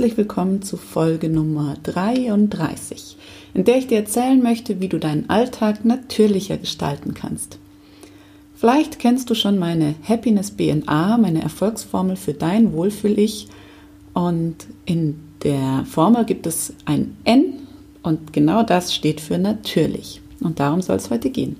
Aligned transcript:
Herzlich 0.00 0.16
willkommen 0.16 0.62
zu 0.62 0.78
Folge 0.78 1.28
Nummer 1.28 1.76
33, 1.82 3.18
in 3.52 3.64
der 3.64 3.76
ich 3.76 3.86
dir 3.86 3.98
erzählen 3.98 4.42
möchte, 4.42 4.80
wie 4.80 4.88
du 4.88 4.98
deinen 4.98 5.28
Alltag 5.28 5.84
natürlicher 5.84 6.56
gestalten 6.56 7.12
kannst. 7.12 7.58
Vielleicht 8.54 8.98
kennst 8.98 9.28
du 9.28 9.34
schon 9.34 9.58
meine 9.58 9.94
Happiness 10.02 10.52
BNA, 10.52 11.18
meine 11.18 11.42
Erfolgsformel 11.42 12.16
für 12.16 12.32
dein 12.32 12.72
Wohlfühl-Ich. 12.72 13.48
Und 14.14 14.56
in 14.86 15.20
der 15.44 15.84
Formel 15.84 16.24
gibt 16.24 16.46
es 16.46 16.72
ein 16.86 17.14
N 17.24 17.58
und 18.02 18.32
genau 18.32 18.62
das 18.62 18.94
steht 18.94 19.20
für 19.20 19.36
natürlich. 19.36 20.22
Und 20.40 20.60
darum 20.60 20.80
soll 20.80 20.96
es 20.96 21.10
heute 21.10 21.28
gehen. 21.28 21.56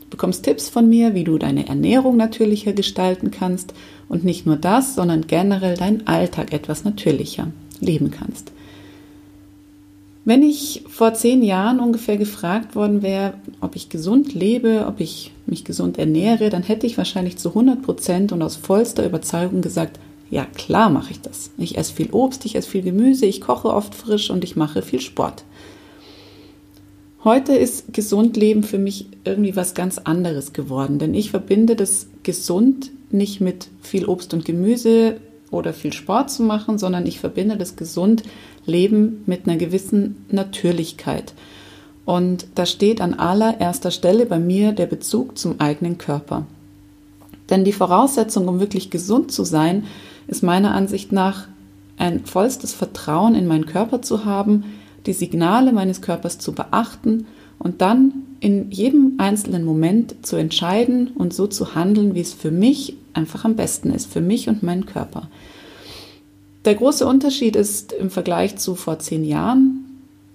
Du 0.00 0.08
bekommst 0.10 0.42
Tipps 0.42 0.68
von 0.68 0.88
mir, 0.88 1.14
wie 1.14 1.22
du 1.22 1.38
deine 1.38 1.68
Ernährung 1.68 2.16
natürlicher 2.16 2.72
gestalten 2.72 3.30
kannst 3.30 3.72
und 4.08 4.24
nicht 4.24 4.46
nur 4.46 4.56
das, 4.56 4.96
sondern 4.96 5.28
generell 5.28 5.76
deinen 5.76 6.08
Alltag 6.08 6.52
etwas 6.52 6.82
natürlicher 6.82 7.52
leben 7.84 8.10
kannst. 8.10 8.52
Wenn 10.26 10.42
ich 10.42 10.84
vor 10.88 11.12
zehn 11.12 11.42
Jahren 11.42 11.80
ungefähr 11.80 12.16
gefragt 12.16 12.74
worden 12.74 13.02
wäre, 13.02 13.34
ob 13.60 13.76
ich 13.76 13.90
gesund 13.90 14.32
lebe, 14.32 14.86
ob 14.88 15.00
ich 15.00 15.32
mich 15.44 15.64
gesund 15.64 15.98
ernähre, 15.98 16.48
dann 16.48 16.62
hätte 16.62 16.86
ich 16.86 16.96
wahrscheinlich 16.96 17.36
zu 17.36 17.50
100 17.50 17.82
Prozent 17.82 18.32
und 18.32 18.42
aus 18.42 18.56
vollster 18.56 19.04
Überzeugung 19.04 19.60
gesagt, 19.60 20.00
ja 20.30 20.46
klar 20.46 20.88
mache 20.88 21.12
ich 21.12 21.20
das. 21.20 21.50
Ich 21.58 21.76
esse 21.76 21.92
viel 21.92 22.10
Obst, 22.10 22.46
ich 22.46 22.56
esse 22.56 22.70
viel 22.70 22.82
Gemüse, 22.82 23.26
ich 23.26 23.42
koche 23.42 23.68
oft 23.68 23.94
frisch 23.94 24.30
und 24.30 24.44
ich 24.44 24.56
mache 24.56 24.80
viel 24.80 25.00
Sport. 25.00 25.44
Heute 27.22 27.54
ist 27.54 27.92
gesund 27.92 28.36
leben 28.36 28.62
für 28.62 28.78
mich 28.78 29.06
irgendwie 29.24 29.56
was 29.56 29.74
ganz 29.74 29.98
anderes 29.98 30.54
geworden, 30.54 30.98
denn 30.98 31.14
ich 31.14 31.30
verbinde 31.30 31.76
das 31.76 32.06
gesund 32.22 32.90
nicht 33.10 33.40
mit 33.40 33.68
viel 33.82 34.06
Obst 34.06 34.32
und 34.32 34.44
Gemüse 34.44 35.16
oder 35.54 35.72
viel 35.72 35.92
Sport 35.92 36.30
zu 36.30 36.42
machen, 36.42 36.78
sondern 36.78 37.06
ich 37.06 37.20
verbinde 37.20 37.56
das 37.56 37.76
gesund 37.76 38.22
Leben 38.66 39.22
mit 39.26 39.46
einer 39.46 39.56
gewissen 39.56 40.24
Natürlichkeit. 40.30 41.34
Und 42.04 42.46
da 42.54 42.66
steht 42.66 43.00
an 43.00 43.14
allererster 43.14 43.90
Stelle 43.90 44.26
bei 44.26 44.38
mir 44.38 44.72
der 44.72 44.86
Bezug 44.86 45.38
zum 45.38 45.60
eigenen 45.60 45.96
Körper. 45.98 46.46
Denn 47.50 47.64
die 47.64 47.72
Voraussetzung, 47.72 48.48
um 48.48 48.60
wirklich 48.60 48.90
gesund 48.90 49.32
zu 49.32 49.44
sein, 49.44 49.84
ist 50.26 50.42
meiner 50.42 50.74
Ansicht 50.74 51.12
nach 51.12 51.48
ein 51.96 52.24
vollstes 52.24 52.74
Vertrauen 52.74 53.34
in 53.34 53.46
meinen 53.46 53.66
Körper 53.66 54.02
zu 54.02 54.24
haben, 54.24 54.64
die 55.06 55.12
Signale 55.12 55.72
meines 55.72 56.00
Körpers 56.00 56.38
zu 56.38 56.52
beachten 56.52 57.26
und 57.58 57.80
dann 57.80 58.12
in 58.40 58.70
jedem 58.70 59.14
einzelnen 59.18 59.64
Moment 59.64 60.14
zu 60.22 60.36
entscheiden 60.36 61.08
und 61.08 61.32
so 61.32 61.46
zu 61.46 61.74
handeln, 61.74 62.14
wie 62.14 62.20
es 62.20 62.32
für 62.32 62.50
mich 62.50 62.96
einfach 63.14 63.44
am 63.44 63.56
besten 63.56 63.90
ist, 63.90 64.12
für 64.12 64.20
mich 64.20 64.48
und 64.48 64.62
meinen 64.62 64.86
Körper. 64.86 65.28
Der 66.64 66.74
große 66.74 67.06
Unterschied 67.06 67.56
ist 67.56 67.92
im 67.92 68.10
Vergleich 68.10 68.56
zu 68.56 68.74
vor 68.74 68.98
zehn 68.98 69.24
Jahren, 69.24 69.84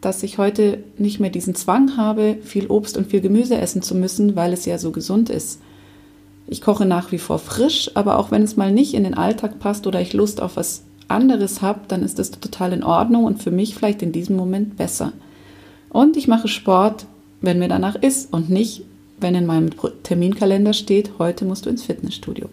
dass 0.02 0.24
ich 0.24 0.38
heute 0.38 0.84
nicht 0.98 1.20
mehr 1.20 1.30
diesen 1.30 1.56
Zwang 1.56 1.98
habe, 1.98 2.38
viel 2.42 2.68
Obst 2.68 2.98
und 2.98 3.08
viel 3.08 3.22
Gemüse 3.22 3.58
essen 3.58 3.82
zu 3.82 3.96
müssen, 3.96 4.36
weil 4.36 4.54
es 4.54 4.66
ja 4.66 4.78
so 4.78 4.92
gesund 4.92 5.30
ist. 5.30 5.60
Ich 6.48 6.62
koche 6.62 6.86
nach 6.86 7.12
wie 7.12 7.18
vor 7.18 7.40
frisch, 7.40 7.92
aber 7.96 8.18
auch 8.18 8.32
wenn 8.32 8.44
es 8.44 8.58
mal 8.58 8.72
nicht 8.72 8.94
in 8.94 9.04
den 9.04 9.14
Alltag 9.14 9.60
passt 9.60 9.86
oder 9.88 10.02
ich 10.02 10.14
Lust 10.14 10.42
auf 10.42 10.56
was 10.56 10.84
anderes 11.08 11.62
habe, 11.62 11.82
dann 11.88 12.04
ist 12.04 12.20
das 12.20 12.32
total 12.32 12.74
in 12.74 12.84
Ordnung 12.84 13.26
und 13.26 13.44
für 13.44 13.52
mich 13.52 13.76
vielleicht 13.76 14.02
in 14.02 14.12
diesem 14.12 14.36
Moment 14.36 14.78
besser. 14.78 15.14
Und 15.90 16.18
ich 16.18 16.28
mache 16.28 16.48
Sport, 16.48 17.06
wenn 17.42 17.60
mir 17.60 17.68
danach 17.68 17.96
ist 17.96 18.34
und 18.34 18.50
nicht, 18.50 18.84
wenn 19.20 19.36
in 19.36 19.46
meinem 19.46 19.70
Terminkalender 20.04 20.74
steht, 20.74 21.12
heute 21.20 21.46
musst 21.46 21.66
du 21.66 21.70
ins 21.70 21.84
Fitnessstudio. 21.84 22.50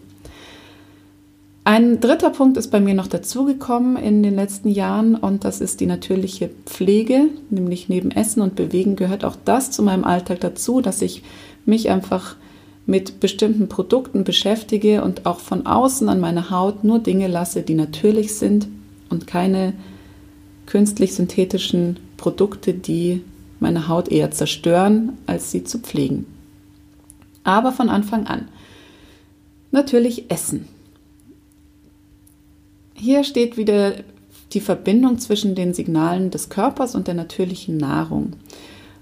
Ein 1.63 1.99
dritter 1.99 2.29
Punkt 2.29 2.55
ist 2.55 2.71
bei 2.71 2.79
mir 2.79 2.93
noch 2.93 3.07
dazugekommen 3.07 3.97
in 3.97 4.23
den 4.23 4.35
letzten 4.35 4.69
Jahren 4.69 5.15
und 5.15 5.43
das 5.43 5.59
ist 5.59 5.81
die 5.81 5.85
natürliche 5.85 6.49
Pflege, 6.65 7.25
nämlich 7.49 7.89
neben 7.89 8.09
Essen 8.11 8.41
und 8.41 8.55
Bewegen 8.55 8.95
gehört 8.95 9.25
auch 9.25 9.35
das 9.43 9.71
zu 9.71 9.83
meinem 9.83 10.05
Alltag 10.05 10.39
dazu, 10.39 10.79
dass 10.79 11.01
ich 11.01 11.23
mich 11.65 11.89
einfach 11.89 12.37
mit 12.85 13.19
bestimmten 13.19 13.67
Produkten 13.67 14.23
beschäftige 14.23 15.03
und 15.03 15.25
auch 15.25 15.41
von 15.41 15.65
außen 15.65 16.07
an 16.07 16.21
meine 16.21 16.51
Haut 16.51 16.85
nur 16.85 16.99
Dinge 16.99 17.27
lasse, 17.27 17.63
die 17.63 17.75
natürlich 17.75 18.35
sind 18.35 18.69
und 19.09 19.27
keine 19.27 19.73
künstlich 20.67 21.13
synthetischen 21.15 21.97
Produkte, 22.15 22.73
die 22.73 23.23
meine 23.59 23.87
Haut 23.87 24.09
eher 24.09 24.31
zerstören, 24.31 25.17
als 25.25 25.51
sie 25.51 25.63
zu 25.63 25.79
pflegen. 25.79 26.25
Aber 27.43 27.71
von 27.71 27.89
Anfang 27.89 28.27
an. 28.27 28.47
Natürlich 29.71 30.29
Essen. 30.31 30.67
Hier 32.93 33.23
steht 33.23 33.57
wieder 33.57 33.93
die 34.53 34.61
Verbindung 34.61 35.19
zwischen 35.19 35.55
den 35.55 35.73
Signalen 35.73 36.31
des 36.31 36.49
Körpers 36.49 36.95
und 36.95 37.07
der 37.07 37.13
natürlichen 37.13 37.77
Nahrung. 37.77 38.33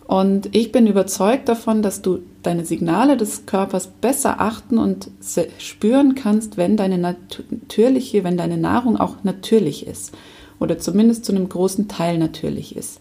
Und 0.08 0.56
ich 0.56 0.72
bin 0.72 0.86
überzeugt 0.86 1.50
davon, 1.50 1.82
dass 1.82 2.02
du 2.02 2.20
deine 2.44 2.66
Signale 2.66 3.18
des 3.18 3.48
Körpers 3.48 3.88
besser 3.88 4.40
achten 4.40 4.78
und 4.78 5.10
spüren 5.58 6.14
kannst, 6.14 6.58
wenn 6.58 6.78
deine 6.78 7.00
natürliche, 7.00 8.24
wenn 8.24 8.38
deine 8.38 8.58
Nahrung 8.58 8.98
auch 8.98 9.24
natürlich 9.24 9.88
ist 9.88 10.14
oder 10.60 10.78
zumindest 10.78 11.26
zu 11.26 11.32
einem 11.32 11.50
großen 11.50 11.88
Teil 11.88 12.18
natürlich 12.18 12.76
ist. 12.76 13.00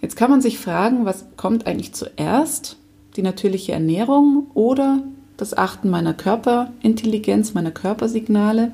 Jetzt 0.00 0.16
kann 0.16 0.30
man 0.30 0.40
sich 0.40 0.58
fragen, 0.58 1.04
was 1.04 1.26
kommt 1.36 1.66
eigentlich 1.66 1.92
zuerst? 1.92 2.76
Die 3.16 3.22
natürliche 3.22 3.72
Ernährung 3.72 4.46
oder 4.54 5.02
das 5.36 5.56
Achten 5.56 5.90
meiner 5.90 6.14
Körperintelligenz, 6.14 7.54
meiner 7.54 7.72
Körpersignale? 7.72 8.72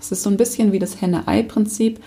Es 0.00 0.12
ist 0.12 0.22
so 0.22 0.30
ein 0.30 0.36
bisschen 0.36 0.72
wie 0.72 0.78
das 0.78 1.00
Henne-Ei-Prinzip. 1.00 2.00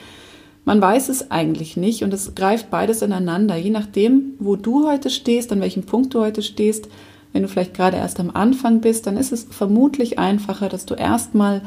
Man 0.65 0.81
weiß 0.81 1.07
es 1.09 1.31
eigentlich 1.31 1.77
nicht 1.77 2.03
und 2.03 2.13
es 2.13 2.35
greift 2.35 2.69
beides 2.69 3.01
ineinander. 3.01 3.55
Je 3.55 3.69
nachdem, 3.69 4.33
wo 4.39 4.57
du 4.57 4.88
heute 4.88 5.09
stehst, 5.09 5.51
an 5.53 5.61
welchem 5.61 5.83
Punkt 5.83 6.13
du 6.13 6.19
heute 6.19 6.41
stehst, 6.41 6.89
wenn 7.31 7.44
du 7.44 7.47
vielleicht 7.47 7.73
gerade 7.73 7.97
erst 7.97 8.19
am 8.19 8.31
Anfang 8.31 8.81
bist, 8.81 9.07
dann 9.07 9.15
ist 9.15 9.31
es 9.31 9.47
vermutlich 9.49 10.19
einfacher, 10.19 10.69
dass 10.69 10.85
du 10.85 10.95
erstmal 10.95 11.61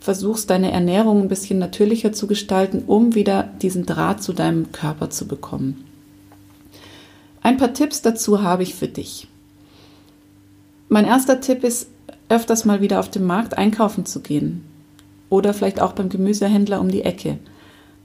versuchst, 0.00 0.50
deine 0.50 0.72
Ernährung 0.72 1.22
ein 1.22 1.28
bisschen 1.28 1.58
natürlicher 1.58 2.12
zu 2.12 2.26
gestalten, 2.26 2.84
um 2.86 3.14
wieder 3.14 3.50
diesen 3.62 3.86
Draht 3.86 4.22
zu 4.22 4.32
deinem 4.32 4.72
Körper 4.72 5.10
zu 5.10 5.26
bekommen. 5.26 5.84
Ein 7.42 7.56
paar 7.56 7.72
Tipps 7.72 8.02
dazu 8.02 8.42
habe 8.42 8.62
ich 8.62 8.74
für 8.74 8.88
dich. 8.88 9.28
Mein 10.88 11.04
erster 11.04 11.40
Tipp 11.40 11.64
ist, 11.64 11.88
öfters 12.28 12.64
mal 12.64 12.80
wieder 12.80 13.00
auf 13.00 13.10
dem 13.10 13.24
Markt 13.24 13.56
einkaufen 13.56 14.04
zu 14.04 14.20
gehen 14.20 14.64
oder 15.30 15.54
vielleicht 15.54 15.80
auch 15.80 15.92
beim 15.92 16.08
Gemüsehändler 16.08 16.80
um 16.80 16.90
die 16.90 17.02
Ecke. 17.02 17.38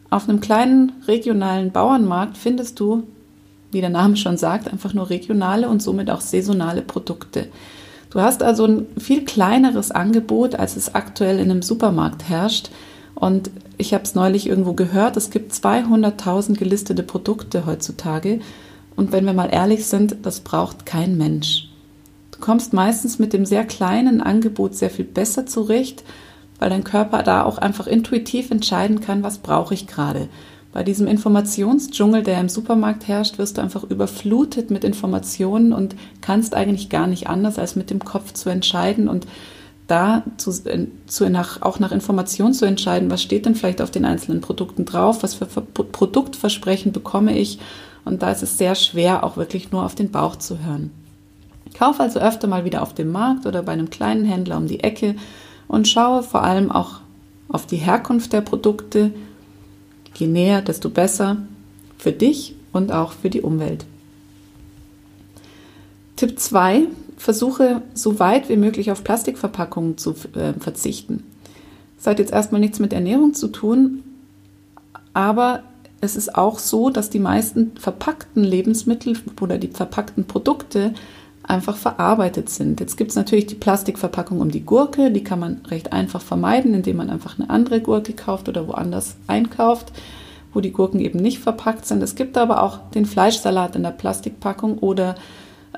Auf 0.10 0.28
einem 0.28 0.42
kleinen 0.42 0.92
regionalen 1.08 1.72
Bauernmarkt 1.72 2.38
findest 2.38 2.80
du, 2.80 3.04
wie 3.72 3.82
der 3.82 3.90
Name 3.90 4.18
schon 4.18 4.38
sagt, 4.38 4.72
einfach 4.72 4.94
nur 4.94 5.10
regionale 5.10 5.70
und 5.70 5.82
somit 5.82 6.10
auch 6.10 6.22
saisonale 6.22 6.82
Produkte. 6.82 7.48
Du 8.12 8.22
hast 8.22 8.44
also 8.44 8.66
ein 8.66 8.88
viel 8.98 9.26
kleineres 9.26 9.92
Angebot, 9.92 10.56
als 10.56 10.76
es 10.76 10.94
aktuell 10.94 11.40
in 11.40 11.50
einem 11.50 11.62
Supermarkt 11.62 12.30
herrscht. 12.30 12.70
Und 13.16 13.50
ich 13.78 13.94
habe 13.94 14.04
es 14.04 14.16
neulich 14.16 14.48
irgendwo 14.48 14.74
gehört, 14.74 15.18
es 15.18 15.30
gibt 15.32 15.54
200.000 15.54 16.58
gelistete 16.58 17.04
Produkte 17.04 17.66
heutzutage. 17.66 18.40
Und 18.96 19.12
wenn 19.12 19.26
wir 19.26 19.34
mal 19.34 19.50
ehrlich 19.52 19.86
sind, 19.86 20.18
das 20.24 20.42
braucht 20.42 20.86
kein 20.86 21.18
Mensch. 21.18 21.70
Du 22.32 22.40
kommst 22.40 22.74
meistens 22.74 23.18
mit 23.18 23.34
dem 23.34 23.46
sehr 23.46 23.66
kleinen 23.66 24.22
Angebot 24.22 24.76
sehr 24.76 24.90
viel 24.90 25.06
besser 25.06 25.46
zurecht 25.46 26.04
weil 26.62 26.70
dein 26.70 26.84
Körper 26.84 27.24
da 27.24 27.44
auch 27.44 27.58
einfach 27.58 27.88
intuitiv 27.88 28.52
entscheiden 28.52 29.02
kann, 29.02 29.24
was 29.24 29.40
brauche 29.40 29.74
ich 29.74 29.88
gerade. 29.88 30.30
Bei 30.74 30.84
diesem 30.84 31.06
Informationsdschungel, 31.06 32.24
der 32.24 32.40
im 32.40 32.48
Supermarkt 32.48 33.08
herrscht, 33.08 33.38
wirst 33.38 33.58
du 33.58 33.62
einfach 33.62 33.84
überflutet 33.84 34.72
mit 34.72 34.84
Informationen 34.84 35.74
und 35.74 35.96
kannst 36.22 36.56
eigentlich 36.56 36.90
gar 36.90 37.08
nicht 37.08 37.28
anders, 37.28 37.60
als 37.60 37.76
mit 37.76 37.90
dem 37.90 38.04
Kopf 38.04 38.34
zu 38.34 38.50
entscheiden 38.50 39.10
und 39.10 39.28
da 39.88 40.24
zu, 40.38 40.54
zu 41.08 41.30
nach, 41.30 41.62
auch 41.62 41.80
nach 41.80 41.92
Informationen 41.92 42.54
zu 42.54 42.66
entscheiden, 42.66 43.12
was 43.12 43.22
steht 43.22 43.46
denn 43.46 43.56
vielleicht 43.56 43.82
auf 43.82 43.92
den 43.92 44.06
einzelnen 44.06 44.40
Produkten 44.40 44.86
drauf, 44.86 45.22
was 45.24 45.34
für 45.34 45.46
Produktversprechen 45.46 46.94
bekomme 46.94 47.38
ich. 47.38 47.60
Und 48.06 48.22
da 48.22 48.32
ist 48.32 48.42
es 48.42 48.58
sehr 48.58 48.76
schwer, 48.76 49.26
auch 49.26 49.36
wirklich 49.36 49.72
nur 49.72 49.84
auf 49.84 49.94
den 49.94 50.10
Bauch 50.10 50.38
zu 50.38 50.60
hören. 50.60 50.92
Kauf 51.74 52.00
also 52.00 52.20
öfter 52.20 52.48
mal 52.48 52.64
wieder 52.64 52.82
auf 52.82 52.94
dem 52.94 53.12
Markt 53.12 53.46
oder 53.46 53.64
bei 53.64 53.74
einem 53.74 53.90
kleinen 53.90 54.24
Händler 54.24 54.58
um 54.58 54.68
die 54.68 54.82
Ecke 54.82 55.16
und 55.68 55.88
schaue 55.90 56.24
vor 56.24 56.44
allem 56.44 56.72
auch 56.72 57.02
auf 57.50 57.66
die 57.66 57.78
Herkunft 57.78 58.32
der 58.32 58.42
Produkte. 58.42 59.12
Je 60.22 60.28
näher, 60.28 60.62
desto 60.62 60.92
besser 60.92 61.38
für 61.98 62.12
dich 62.12 62.54
und 62.72 62.92
auch 62.92 63.14
für 63.14 63.32
die 63.32 63.42
Umwelt. 63.42 63.86
Tipp 66.16 66.40
2. 66.40 66.84
Versuche 67.18 67.82
so 67.96 68.20
weit 68.20 68.48
wie 68.48 68.56
möglich 68.56 68.92
auf 68.92 69.04
Plastikverpackungen 69.04 69.98
zu 69.98 70.12
äh, 70.36 70.54
verzichten. 70.60 71.24
Das 71.98 72.06
hat 72.06 72.20
jetzt 72.20 72.34
erstmal 72.34 72.62
nichts 72.62 72.78
mit 72.78 72.94
Ernährung 72.94 73.34
zu 73.34 73.48
tun, 73.48 74.04
aber 75.14 75.64
es 76.02 76.16
ist 76.16 76.36
auch 76.36 76.60
so, 76.60 76.92
dass 76.92 77.10
die 77.10 77.18
meisten 77.18 77.72
verpackten 77.76 78.44
Lebensmittel 78.44 79.18
oder 79.42 79.58
die 79.58 79.70
verpackten 79.70 80.26
Produkte 80.26 80.94
einfach 81.44 81.76
verarbeitet 81.76 82.50
sind. 82.50 82.80
Jetzt 82.80 82.98
gibt 82.98 83.12
es 83.12 83.16
natürlich 83.16 83.48
die 83.48 83.56
Plastikverpackung 83.56 84.42
um 84.42 84.52
die 84.52 84.66
Gurke, 84.66 85.12
die 85.12 85.24
kann 85.24 85.40
man 85.40 85.62
recht 85.70 85.92
einfach 85.92 86.22
vermeiden, 86.22 86.74
indem 86.74 86.98
man 86.98 87.10
einfach 87.10 87.40
eine 87.40 87.50
andere 87.50 87.82
Gurke 87.82 88.14
kauft 88.14 88.48
oder 88.48 88.68
woanders 88.68 89.16
einkauft, 89.28 89.92
wo 90.54 90.62
die 90.62 90.72
Gurken 90.72 91.00
eben 91.00 91.20
nicht 91.20 91.40
verpackt 91.40 91.86
sind. 91.86 92.04
Es 92.04 92.16
gibt 92.16 92.38
aber 92.38 92.62
auch 92.62 92.80
den 92.92 93.06
Fleischsalat 93.06 93.76
in 93.76 93.84
der 93.84 93.92
Plastikpackung 93.92 94.78
oder 94.78 95.16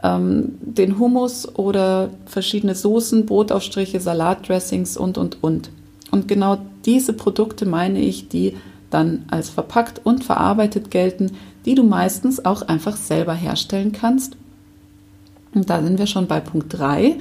ähm, 0.04 0.58
den 0.62 1.00
Hummus 1.00 1.48
oder 1.58 2.10
verschiedene 2.26 2.76
Soßen, 2.76 3.26
Brotaufstriche, 3.26 4.00
Salatdressings 4.00 4.98
und, 4.98 5.18
und, 5.18 5.44
und. 5.44 5.70
Und 6.12 6.28
genau 6.28 6.58
diese 6.86 7.14
Produkte 7.14 7.66
meine 7.66 8.00
ich, 8.00 8.28
die 8.28 8.56
dann 8.90 9.26
als 9.32 9.50
verpackt 9.50 10.02
und 10.04 10.24
verarbeitet 10.24 10.92
gelten, 10.92 11.32
die 11.66 11.76
du 11.76 11.84
meistens 11.84 12.44
auch 12.46 12.62
einfach 12.64 12.96
selber 12.96 13.34
herstellen 13.34 13.92
kannst. 13.92 14.36
Und 15.54 15.70
da 15.70 15.82
sind 15.82 16.00
wir 16.00 16.08
schon 16.08 16.28
bei 16.28 16.40
Punkt 16.40 16.78
3. 16.78 17.18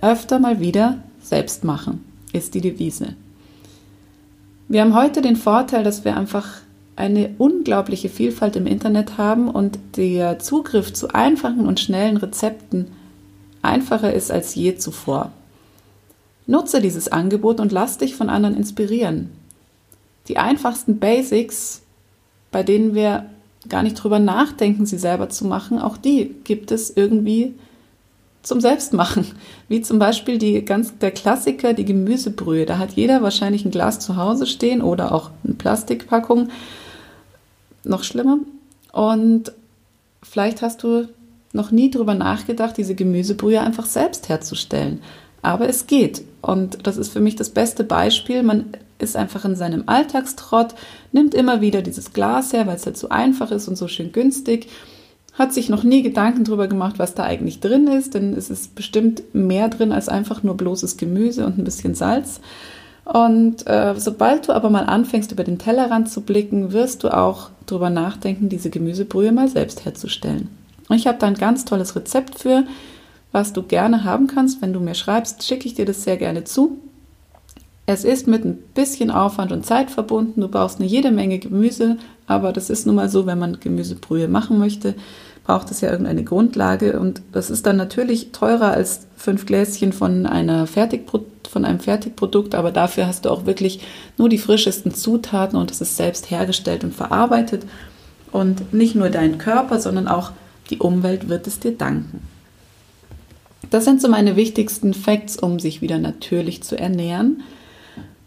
Öfter 0.00 0.38
mal 0.38 0.60
wieder 0.60 0.98
selbst 1.22 1.64
machen, 1.64 2.04
ist 2.32 2.54
die 2.54 2.60
Devise. 2.60 3.14
Wir 4.68 4.80
haben 4.80 4.94
heute 4.94 5.22
den 5.22 5.36
Vorteil, 5.36 5.84
dass 5.84 6.04
wir 6.04 6.16
einfach 6.16 6.48
eine 6.96 7.34
unglaubliche 7.38 8.08
Vielfalt 8.08 8.56
im 8.56 8.66
Internet 8.66 9.16
haben 9.18 9.48
und 9.48 9.78
der 9.96 10.38
Zugriff 10.38 10.92
zu 10.92 11.08
einfachen 11.08 11.66
und 11.66 11.80
schnellen 11.80 12.16
Rezepten 12.16 12.88
einfacher 13.62 14.12
ist 14.12 14.30
als 14.30 14.54
je 14.54 14.76
zuvor. 14.76 15.32
Nutze 16.46 16.80
dieses 16.80 17.10
Angebot 17.10 17.60
und 17.60 17.72
lass 17.72 17.98
dich 17.98 18.14
von 18.14 18.28
anderen 18.28 18.56
inspirieren. 18.56 19.30
Die 20.28 20.38
einfachsten 20.38 20.98
Basics, 20.98 21.82
bei 22.50 22.62
denen 22.62 22.94
wir 22.94 23.26
gar 23.68 23.82
nicht 23.82 23.94
drüber 23.94 24.18
nachdenken, 24.18 24.86
sie 24.86 24.98
selber 24.98 25.28
zu 25.28 25.46
machen, 25.46 25.78
auch 25.78 25.96
die 25.96 26.34
gibt 26.44 26.70
es 26.70 26.90
irgendwie 26.90 27.54
zum 28.42 28.60
Selbstmachen. 28.60 29.26
Wie 29.68 29.82
zum 29.82 29.98
Beispiel 29.98 30.38
die 30.38 30.64
ganz, 30.64 30.98
der 30.98 31.12
Klassiker, 31.12 31.74
die 31.74 31.84
Gemüsebrühe. 31.84 32.66
Da 32.66 32.78
hat 32.78 32.92
jeder 32.92 33.22
wahrscheinlich 33.22 33.64
ein 33.64 33.70
Glas 33.70 34.00
zu 34.00 34.16
Hause 34.16 34.46
stehen 34.46 34.82
oder 34.82 35.12
auch 35.12 35.30
eine 35.44 35.54
Plastikpackung 35.54 36.48
noch 37.84 38.02
schlimmer. 38.02 38.38
Und 38.92 39.52
vielleicht 40.22 40.62
hast 40.62 40.82
du 40.82 41.08
noch 41.52 41.70
nie 41.70 41.90
darüber 41.90 42.14
nachgedacht, 42.14 42.76
diese 42.76 42.94
Gemüsebrühe 42.94 43.60
einfach 43.60 43.86
selbst 43.86 44.28
herzustellen. 44.28 45.00
Aber 45.42 45.68
es 45.68 45.86
geht. 45.86 46.22
Und 46.40 46.86
das 46.86 46.96
ist 46.96 47.12
für 47.12 47.20
mich 47.20 47.36
das 47.36 47.50
beste 47.50 47.84
Beispiel. 47.84 48.42
Man 48.42 48.66
ist 49.02 49.16
einfach 49.16 49.44
in 49.44 49.56
seinem 49.56 49.84
Alltagstrott, 49.86 50.74
nimmt 51.12 51.34
immer 51.34 51.60
wieder 51.60 51.82
dieses 51.82 52.12
Glas 52.12 52.52
her, 52.52 52.66
weil 52.66 52.76
es 52.76 52.86
halt 52.86 52.96
so 52.96 53.08
einfach 53.08 53.50
ist 53.50 53.68
und 53.68 53.76
so 53.76 53.88
schön 53.88 54.12
günstig. 54.12 54.68
Hat 55.34 55.52
sich 55.52 55.68
noch 55.68 55.82
nie 55.82 56.02
Gedanken 56.02 56.44
darüber 56.44 56.68
gemacht, 56.68 56.98
was 56.98 57.14
da 57.14 57.24
eigentlich 57.24 57.60
drin 57.60 57.86
ist, 57.86 58.14
denn 58.14 58.34
es 58.34 58.50
ist 58.50 58.74
bestimmt 58.74 59.22
mehr 59.34 59.68
drin 59.68 59.92
als 59.92 60.08
einfach 60.08 60.42
nur 60.42 60.56
bloßes 60.56 60.96
Gemüse 60.96 61.46
und 61.46 61.58
ein 61.58 61.64
bisschen 61.64 61.94
Salz. 61.94 62.40
Und 63.04 63.66
äh, 63.66 63.94
sobald 63.96 64.48
du 64.48 64.52
aber 64.52 64.70
mal 64.70 64.84
anfängst, 64.84 65.32
über 65.32 65.44
den 65.44 65.58
Tellerrand 65.58 66.10
zu 66.10 66.20
blicken, 66.20 66.72
wirst 66.72 67.02
du 67.02 67.08
auch 67.08 67.50
darüber 67.66 67.90
nachdenken, 67.90 68.48
diese 68.48 68.70
Gemüsebrühe 68.70 69.32
mal 69.32 69.48
selbst 69.48 69.84
herzustellen. 69.84 70.48
Und 70.88 70.96
ich 70.96 71.06
habe 71.06 71.18
da 71.18 71.26
ein 71.26 71.34
ganz 71.34 71.64
tolles 71.64 71.96
Rezept 71.96 72.38
für, 72.38 72.64
was 73.32 73.52
du 73.52 73.62
gerne 73.62 74.04
haben 74.04 74.26
kannst. 74.26 74.62
Wenn 74.62 74.72
du 74.72 74.80
mir 74.80 74.94
schreibst, 74.94 75.42
schicke 75.42 75.66
ich 75.66 75.74
dir 75.74 75.86
das 75.86 76.04
sehr 76.04 76.16
gerne 76.16 76.44
zu. 76.44 76.78
Es 77.86 78.04
ist 78.04 78.28
mit 78.28 78.44
ein 78.44 78.58
bisschen 78.74 79.10
Aufwand 79.10 79.50
und 79.50 79.66
Zeit 79.66 79.90
verbunden. 79.90 80.40
Du 80.40 80.48
brauchst 80.48 80.78
eine 80.78 80.88
jede 80.88 81.10
Menge 81.10 81.38
Gemüse, 81.38 81.96
aber 82.26 82.52
das 82.52 82.70
ist 82.70 82.86
nun 82.86 82.94
mal 82.94 83.08
so, 83.08 83.26
wenn 83.26 83.38
man 83.38 83.58
Gemüsebrühe 83.58 84.28
machen 84.28 84.58
möchte, 84.58 84.94
braucht 85.44 85.70
es 85.70 85.80
ja 85.80 85.90
irgendeine 85.90 86.22
Grundlage 86.22 87.00
und 87.00 87.22
das 87.32 87.50
ist 87.50 87.66
dann 87.66 87.76
natürlich 87.76 88.30
teurer 88.30 88.70
als 88.72 89.06
fünf 89.16 89.46
Gläschen 89.46 89.92
von 89.92 90.26
einer 90.26 90.66
Fertigpro 90.66 91.24
von 91.48 91.66
einem 91.66 91.80
Fertigprodukt, 91.80 92.54
aber 92.54 92.70
dafür 92.70 93.06
hast 93.06 93.26
du 93.26 93.30
auch 93.30 93.44
wirklich 93.44 93.80
nur 94.16 94.30
die 94.30 94.38
frischesten 94.38 94.94
Zutaten 94.94 95.58
und 95.58 95.70
es 95.70 95.82
ist 95.82 95.98
selbst 95.98 96.30
hergestellt 96.30 96.82
und 96.82 96.94
verarbeitet 96.94 97.66
und 98.30 98.72
nicht 98.72 98.94
nur 98.94 99.10
dein 99.10 99.36
Körper, 99.36 99.78
sondern 99.78 100.08
auch 100.08 100.30
die 100.70 100.78
Umwelt 100.78 101.28
wird 101.28 101.46
es 101.46 101.60
dir 101.60 101.72
danken. 101.72 102.22
Das 103.68 103.84
sind 103.84 104.00
so 104.00 104.08
meine 104.08 104.34
wichtigsten 104.36 104.94
Facts, 104.94 105.36
um 105.36 105.60
sich 105.60 105.82
wieder 105.82 105.98
natürlich 105.98 106.62
zu 106.62 106.78
ernähren. 106.78 107.42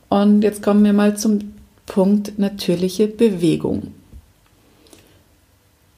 Und 0.10 0.44
jetzt 0.44 0.62
kommen 0.62 0.84
wir 0.84 0.94
mal 0.94 1.18
zum 1.18 1.54
Punkt 1.86 2.40
natürliche 2.40 3.08
Bewegung. 3.08 3.94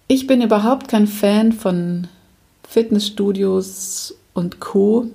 Ich 0.07 0.27
bin 0.27 0.42
überhaupt 0.42 0.88
kein 0.88 1.07
Fan 1.07 1.51
von 1.51 2.07
Fitnessstudios 2.68 4.15
und 4.33 4.59
Co. 4.59 5.07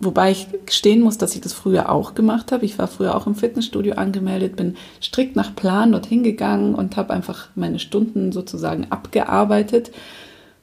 Wobei 0.00 0.32
ich 0.32 0.48
gestehen 0.66 1.00
muss, 1.00 1.18
dass 1.18 1.36
ich 1.36 1.40
das 1.40 1.52
früher 1.52 1.88
auch 1.88 2.14
gemacht 2.14 2.50
habe. 2.50 2.64
Ich 2.64 2.78
war 2.78 2.88
früher 2.88 3.16
auch 3.16 3.28
im 3.28 3.36
Fitnessstudio 3.36 3.94
angemeldet, 3.94 4.56
bin 4.56 4.76
strikt 5.00 5.36
nach 5.36 5.54
Plan 5.54 5.92
dorthin 5.92 6.24
gegangen 6.24 6.74
und 6.74 6.96
habe 6.96 7.12
einfach 7.12 7.48
meine 7.54 7.78
Stunden 7.78 8.32
sozusagen 8.32 8.88
abgearbeitet. 8.90 9.92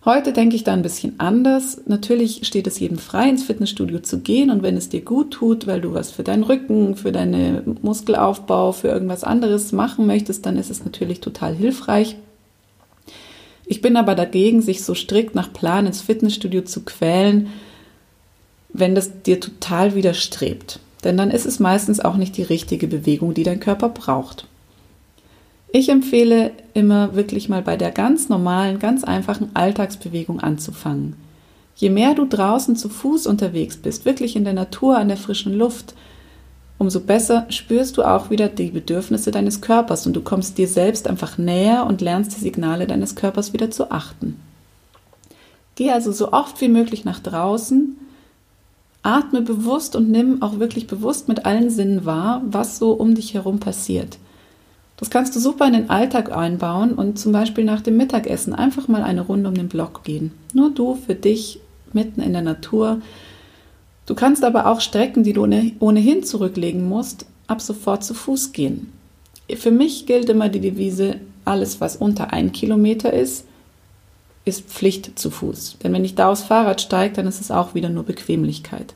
Heute 0.05 0.31
denke 0.31 0.55
ich 0.55 0.63
da 0.63 0.71
ein 0.71 0.81
bisschen 0.81 1.19
anders. 1.19 1.81
Natürlich 1.85 2.47
steht 2.47 2.67
es 2.67 2.79
jedem 2.79 2.97
frei, 2.97 3.29
ins 3.29 3.43
Fitnessstudio 3.43 3.99
zu 3.99 4.19
gehen 4.19 4.49
und 4.49 4.63
wenn 4.63 4.77
es 4.77 4.87
dir 4.87 5.01
gut 5.01 5.31
tut, 5.31 5.67
weil 5.67 5.81
du 5.81 5.93
was 5.93 6.09
für 6.09 6.23
deinen 6.23 6.43
Rücken, 6.43 6.95
für 6.95 7.11
deinen 7.11 7.77
Muskelaufbau, 7.81 8.71
für 8.71 8.87
irgendwas 8.87 9.25
anderes 9.25 9.73
machen 9.73 10.07
möchtest, 10.07 10.45
dann 10.45 10.57
ist 10.57 10.69
es 10.69 10.85
natürlich 10.85 11.19
total 11.19 11.53
hilfreich. 11.53 12.15
Ich 13.65 13.81
bin 13.81 13.97
aber 13.97 14.15
dagegen, 14.15 14.61
sich 14.61 14.83
so 14.83 14.95
strikt 14.95 15.35
nach 15.35 15.51
Plan 15.51 15.85
ins 15.85 16.01
Fitnessstudio 16.01 16.61
zu 16.61 16.85
quälen, 16.85 17.47
wenn 18.71 18.95
das 18.95 19.21
dir 19.23 19.41
total 19.41 19.95
widerstrebt. 19.95 20.79
Denn 21.03 21.17
dann 21.17 21.29
ist 21.29 21.45
es 21.45 21.59
meistens 21.59 21.99
auch 21.99 22.15
nicht 22.15 22.37
die 22.37 22.43
richtige 22.43 22.87
Bewegung, 22.87 23.33
die 23.33 23.43
dein 23.43 23.59
Körper 23.59 23.89
braucht. 23.89 24.47
Ich 25.71 25.89
empfehle 25.89 26.51
immer 26.73 27.15
wirklich 27.15 27.47
mal 27.47 27.61
bei 27.61 27.77
der 27.77 27.91
ganz 27.91 28.27
normalen, 28.27 28.79
ganz 28.79 29.03
einfachen 29.03 29.51
Alltagsbewegung 29.53 30.39
anzufangen. 30.39 31.15
Je 31.75 31.91
mehr 31.91 32.15
du 32.15 32.25
draußen 32.25 32.75
zu 32.75 32.89
Fuß 32.89 33.27
unterwegs 33.27 33.77
bist, 33.77 34.03
wirklich 34.03 34.35
in 34.35 34.43
der 34.43 34.53
Natur, 34.53 34.97
an 34.97 35.09
der 35.09 35.17
frischen 35.17 35.53
Luft, 35.53 35.93
umso 36.79 37.01
besser 37.01 37.45
spürst 37.49 37.97
du 37.97 38.03
auch 38.03 38.31
wieder 38.31 38.47
die 38.47 38.71
Bedürfnisse 38.71 39.29
deines 39.29 39.61
Körpers 39.61 40.07
und 40.07 40.13
du 40.13 40.21
kommst 40.21 40.57
dir 40.57 40.67
selbst 40.67 41.07
einfach 41.07 41.37
näher 41.37 41.85
und 41.85 42.01
lernst 42.01 42.35
die 42.35 42.41
Signale 42.41 42.87
deines 42.87 43.15
Körpers 43.15 43.53
wieder 43.53 43.69
zu 43.69 43.91
achten. 43.91 44.39
Geh 45.75 45.91
also 45.91 46.11
so 46.11 46.33
oft 46.33 46.59
wie 46.61 46.67
möglich 46.67 47.05
nach 47.05 47.19
draußen, 47.19 47.95
atme 49.03 49.41
bewusst 49.41 49.95
und 49.95 50.09
nimm 50.09 50.41
auch 50.41 50.59
wirklich 50.59 50.87
bewusst 50.87 51.27
mit 51.27 51.45
allen 51.45 51.69
Sinnen 51.69 52.05
wahr, 52.05 52.41
was 52.45 52.79
so 52.79 52.91
um 52.93 53.13
dich 53.13 53.35
herum 53.35 53.59
passiert. 53.59 54.17
Das 54.99 55.09
kannst 55.09 55.33
du 55.33 55.39
super 55.39 55.65
in 55.65 55.73
den 55.73 55.89
Alltag 55.89 56.35
einbauen 56.35 56.91
und 56.91 57.17
zum 57.17 57.31
Beispiel 57.31 57.63
nach 57.63 57.79
dem 57.79 57.95
Mittagessen 57.95 58.53
einfach 58.53 58.89
mal 58.89 59.01
eine 59.01 59.21
Runde 59.21 59.47
um 59.47 59.55
den 59.55 59.69
Block 59.69 60.03
gehen. 60.03 60.33
Nur 60.53 60.71
du 60.71 60.95
für 60.95 61.15
dich 61.15 61.61
mitten 61.93 62.21
in 62.21 62.33
der 62.33 62.41
Natur. 62.41 63.01
Du 64.05 64.13
kannst 64.13 64.43
aber 64.43 64.67
auch 64.67 64.81
Strecken, 64.81 65.23
die 65.23 65.31
du 65.31 65.47
ohnehin 65.79 66.23
zurücklegen 66.23 66.87
musst, 66.89 67.25
ab 67.47 67.61
sofort 67.61 68.03
zu 68.03 68.13
Fuß 68.13 68.51
gehen. 68.51 68.91
Für 69.55 69.71
mich 69.71 70.05
gilt 70.05 70.27
immer 70.27 70.49
die 70.49 70.59
Devise, 70.59 71.15
alles 71.45 71.79
was 71.79 71.95
unter 71.95 72.33
ein 72.33 72.51
Kilometer 72.51 73.13
ist, 73.13 73.45
ist 74.43 74.67
Pflicht 74.67 75.17
zu 75.17 75.31
Fuß. 75.31 75.77
Denn 75.81 75.93
wenn 75.93 76.03
ich 76.03 76.15
da 76.15 76.29
aufs 76.29 76.43
Fahrrad 76.43 76.81
steige, 76.81 77.15
dann 77.15 77.27
ist 77.27 77.39
es 77.39 77.51
auch 77.51 77.73
wieder 77.73 77.89
nur 77.89 78.03
Bequemlichkeit. 78.03 78.93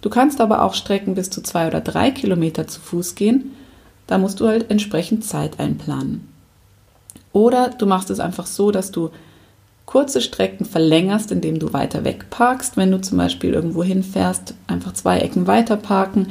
Du 0.00 0.10
kannst 0.10 0.40
aber 0.40 0.62
auch 0.62 0.74
Strecken 0.74 1.16
bis 1.16 1.28
zu 1.28 1.42
zwei 1.42 1.66
oder 1.66 1.80
drei 1.80 2.12
Kilometer 2.12 2.68
zu 2.68 2.80
Fuß 2.80 3.16
gehen 3.16 3.50
da 4.10 4.18
musst 4.18 4.40
du 4.40 4.48
halt 4.48 4.70
entsprechend 4.70 5.24
Zeit 5.24 5.60
einplanen. 5.60 6.26
Oder 7.32 7.70
du 7.70 7.86
machst 7.86 8.10
es 8.10 8.18
einfach 8.18 8.46
so, 8.46 8.72
dass 8.72 8.90
du 8.90 9.10
kurze 9.86 10.20
Strecken 10.20 10.64
verlängerst, 10.64 11.30
indem 11.30 11.60
du 11.60 11.72
weiter 11.72 12.02
weg 12.02 12.28
parkst. 12.28 12.76
Wenn 12.76 12.90
du 12.90 13.00
zum 13.00 13.18
Beispiel 13.18 13.54
irgendwo 13.54 13.84
hinfährst, 13.84 14.54
einfach 14.66 14.94
zwei 14.94 15.20
Ecken 15.20 15.46
weiter 15.46 15.76
parken. 15.76 16.26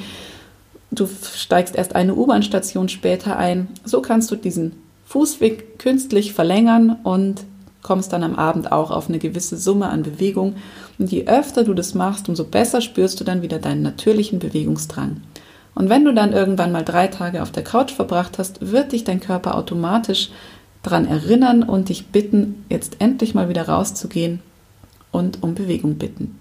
Du 0.91 1.07
steigst 1.07 1.75
erst 1.75 1.95
eine 1.95 2.15
U-Bahn-Station 2.15 2.89
später 2.89 3.37
ein. 3.37 3.69
So 3.85 4.01
kannst 4.01 4.29
du 4.29 4.35
diesen 4.35 4.73
Fußweg 5.05 5.79
künstlich 5.79 6.33
verlängern 6.33 6.97
und 7.03 7.45
kommst 7.81 8.11
dann 8.11 8.23
am 8.23 8.35
Abend 8.35 8.73
auch 8.73 8.91
auf 8.91 9.07
eine 9.07 9.19
gewisse 9.19 9.55
Summe 9.55 9.87
an 9.87 10.03
Bewegung. 10.03 10.55
Und 10.97 11.13
je 11.13 11.27
öfter 11.27 11.63
du 11.63 11.73
das 11.73 11.93
machst, 11.93 12.27
umso 12.27 12.43
besser 12.43 12.81
spürst 12.81 13.21
du 13.21 13.23
dann 13.23 13.41
wieder 13.41 13.59
deinen 13.59 13.83
natürlichen 13.83 14.39
Bewegungsdrang. 14.39 15.21
Und 15.79 15.87
wenn 15.87 16.03
du 16.03 16.13
dann 16.13 16.33
irgendwann 16.33 16.73
mal 16.73 16.83
drei 16.83 17.07
Tage 17.07 17.41
auf 17.41 17.53
der 17.53 17.63
Couch 17.63 17.93
verbracht 17.93 18.37
hast, 18.37 18.69
wird 18.69 18.91
dich 18.91 19.05
dein 19.05 19.21
Körper 19.21 19.55
automatisch 19.55 20.29
daran 20.83 21.07
erinnern 21.07 21.63
und 21.63 21.87
dich 21.87 22.07
bitten, 22.07 22.65
jetzt 22.67 22.97
endlich 22.99 23.33
mal 23.33 23.47
wieder 23.47 23.69
rauszugehen 23.69 24.41
und 25.13 25.41
um 25.41 25.55
Bewegung 25.55 25.95
bitten. 25.95 26.37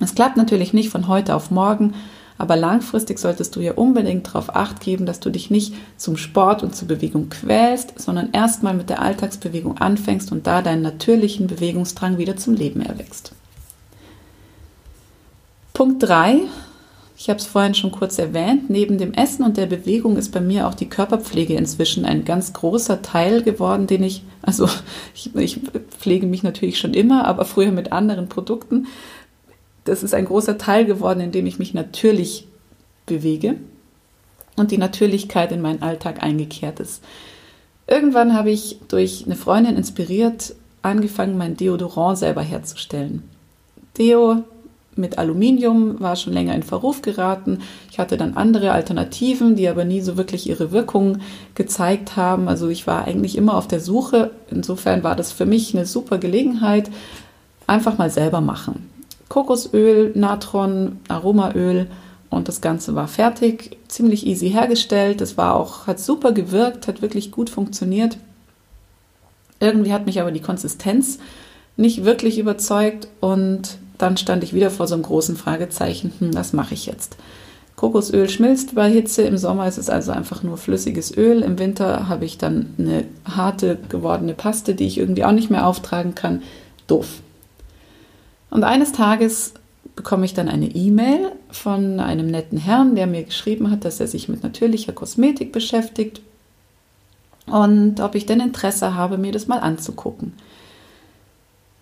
Es 0.00 0.14
klappt 0.14 0.36
natürlich 0.36 0.74
nicht 0.74 0.90
von 0.90 1.08
heute 1.08 1.34
auf 1.34 1.50
morgen, 1.50 1.94
aber 2.36 2.56
langfristig 2.56 3.18
solltest 3.18 3.56
du 3.56 3.60
ja 3.60 3.72
unbedingt 3.72 4.26
darauf 4.26 4.54
acht 4.54 4.80
geben, 4.80 5.06
dass 5.06 5.18
du 5.18 5.30
dich 5.30 5.50
nicht 5.50 5.72
zum 5.96 6.18
Sport 6.18 6.62
und 6.62 6.76
zur 6.76 6.86
Bewegung 6.86 7.30
quälst, 7.30 7.98
sondern 7.98 8.32
erstmal 8.32 8.74
mit 8.74 8.90
der 8.90 9.00
Alltagsbewegung 9.00 9.78
anfängst 9.78 10.30
und 10.30 10.46
da 10.46 10.60
deinen 10.60 10.82
natürlichen 10.82 11.46
Bewegungsdrang 11.46 12.18
wieder 12.18 12.36
zum 12.36 12.52
Leben 12.52 12.82
erwächst. 12.82 13.32
Punkt 15.72 16.02
3. 16.02 16.40
Ich 17.16 17.30
habe 17.30 17.38
es 17.38 17.46
vorhin 17.46 17.74
schon 17.74 17.92
kurz 17.92 18.18
erwähnt. 18.18 18.70
Neben 18.70 18.98
dem 18.98 19.14
Essen 19.14 19.44
und 19.44 19.56
der 19.56 19.66
Bewegung 19.66 20.16
ist 20.16 20.32
bei 20.32 20.40
mir 20.40 20.66
auch 20.66 20.74
die 20.74 20.88
Körperpflege 20.88 21.54
inzwischen 21.54 22.04
ein 22.04 22.24
ganz 22.24 22.52
großer 22.52 23.02
Teil 23.02 23.42
geworden, 23.42 23.86
den 23.86 24.02
ich, 24.02 24.24
also 24.42 24.68
ich, 25.14 25.34
ich 25.34 25.60
pflege 25.98 26.26
mich 26.26 26.42
natürlich 26.42 26.78
schon 26.78 26.94
immer, 26.94 27.24
aber 27.26 27.44
früher 27.44 27.72
mit 27.72 27.92
anderen 27.92 28.28
Produkten 28.28 28.86
das 29.84 30.02
ist 30.02 30.14
ein 30.14 30.24
großer 30.24 30.58
Teil 30.58 30.84
geworden, 30.84 31.20
in 31.20 31.32
dem 31.32 31.46
ich 31.46 31.58
mich 31.58 31.74
natürlich 31.74 32.46
bewege 33.06 33.56
und 34.56 34.70
die 34.70 34.78
Natürlichkeit 34.78 35.52
in 35.52 35.60
meinen 35.60 35.82
Alltag 35.82 36.22
eingekehrt 36.22 36.80
ist. 36.80 37.02
Irgendwann 37.86 38.34
habe 38.34 38.50
ich 38.50 38.78
durch 38.88 39.24
eine 39.26 39.36
Freundin 39.36 39.76
inspiriert 39.76 40.54
angefangen, 40.80 41.36
mein 41.36 41.56
Deodorant 41.56 42.18
selber 42.18 42.42
herzustellen. 42.42 43.22
Deo 43.98 44.44
mit 44.96 45.18
Aluminium 45.18 46.00
war 46.00 46.16
schon 46.16 46.32
länger 46.32 46.54
in 46.54 46.62
Verruf 46.62 47.02
geraten. 47.02 47.60
Ich 47.90 47.98
hatte 47.98 48.16
dann 48.16 48.34
andere 48.34 48.72
Alternativen, 48.72 49.56
die 49.56 49.68
aber 49.68 49.84
nie 49.84 50.00
so 50.00 50.16
wirklich 50.16 50.48
ihre 50.48 50.72
Wirkung 50.72 51.18
gezeigt 51.54 52.16
haben. 52.16 52.48
Also 52.48 52.68
ich 52.68 52.86
war 52.86 53.04
eigentlich 53.04 53.36
immer 53.36 53.56
auf 53.56 53.66
der 53.66 53.80
Suche. 53.80 54.30
Insofern 54.50 55.02
war 55.02 55.16
das 55.16 55.32
für 55.32 55.46
mich 55.46 55.74
eine 55.74 55.86
super 55.86 56.18
Gelegenheit, 56.18 56.90
einfach 57.66 57.98
mal 57.98 58.10
selber 58.10 58.40
machen. 58.40 58.90
Kokosöl, 59.28 60.12
Natron, 60.14 61.00
Aromaöl 61.08 61.88
und 62.30 62.48
das 62.48 62.60
Ganze 62.60 62.94
war 62.94 63.08
fertig, 63.08 63.78
ziemlich 63.88 64.26
easy 64.26 64.50
hergestellt. 64.50 65.20
Es 65.20 65.36
war 65.36 65.54
auch, 65.54 65.86
hat 65.86 65.98
super 65.98 66.32
gewirkt, 66.32 66.88
hat 66.88 67.02
wirklich 67.02 67.30
gut 67.30 67.50
funktioniert. 67.50 68.18
Irgendwie 69.60 69.92
hat 69.92 70.06
mich 70.06 70.20
aber 70.20 70.32
die 70.32 70.40
Konsistenz 70.40 71.18
nicht 71.76 72.04
wirklich 72.04 72.38
überzeugt 72.38 73.08
und 73.20 73.78
dann 73.98 74.16
stand 74.16 74.44
ich 74.44 74.54
wieder 74.54 74.70
vor 74.70 74.86
so 74.86 74.94
einem 74.94 75.02
großen 75.02 75.36
Fragezeichen, 75.36 76.12
hm, 76.18 76.34
was 76.34 76.52
mache 76.52 76.74
ich 76.74 76.86
jetzt? 76.86 77.16
Kokosöl 77.76 78.28
schmilzt 78.28 78.74
bei 78.74 78.90
Hitze, 78.90 79.22
im 79.22 79.36
Sommer 79.36 79.66
ist 79.66 79.78
es 79.78 79.90
also 79.90 80.12
einfach 80.12 80.42
nur 80.42 80.56
flüssiges 80.56 81.16
Öl, 81.16 81.42
im 81.42 81.58
Winter 81.58 82.08
habe 82.08 82.24
ich 82.24 82.38
dann 82.38 82.74
eine 82.78 83.04
harte 83.24 83.78
gewordene 83.88 84.34
Paste, 84.34 84.74
die 84.74 84.86
ich 84.86 84.98
irgendwie 84.98 85.24
auch 85.24 85.32
nicht 85.32 85.50
mehr 85.50 85.66
auftragen 85.66 86.14
kann. 86.14 86.42
Doof. 86.86 87.20
Und 88.50 88.62
eines 88.62 88.92
Tages 88.92 89.54
bekomme 89.96 90.24
ich 90.24 90.34
dann 90.34 90.48
eine 90.48 90.68
E-Mail 90.68 91.32
von 91.50 91.98
einem 91.98 92.28
netten 92.28 92.58
Herrn, 92.58 92.94
der 92.94 93.06
mir 93.06 93.24
geschrieben 93.24 93.70
hat, 93.70 93.84
dass 93.84 94.00
er 94.00 94.06
sich 94.06 94.28
mit 94.28 94.42
natürlicher 94.42 94.92
Kosmetik 94.92 95.52
beschäftigt 95.52 96.20
und 97.46 98.00
ob 98.00 98.14
ich 98.14 98.26
denn 98.26 98.40
Interesse 98.40 98.94
habe, 98.94 99.18
mir 99.18 99.32
das 99.32 99.46
mal 99.46 99.58
anzugucken. 99.58 100.32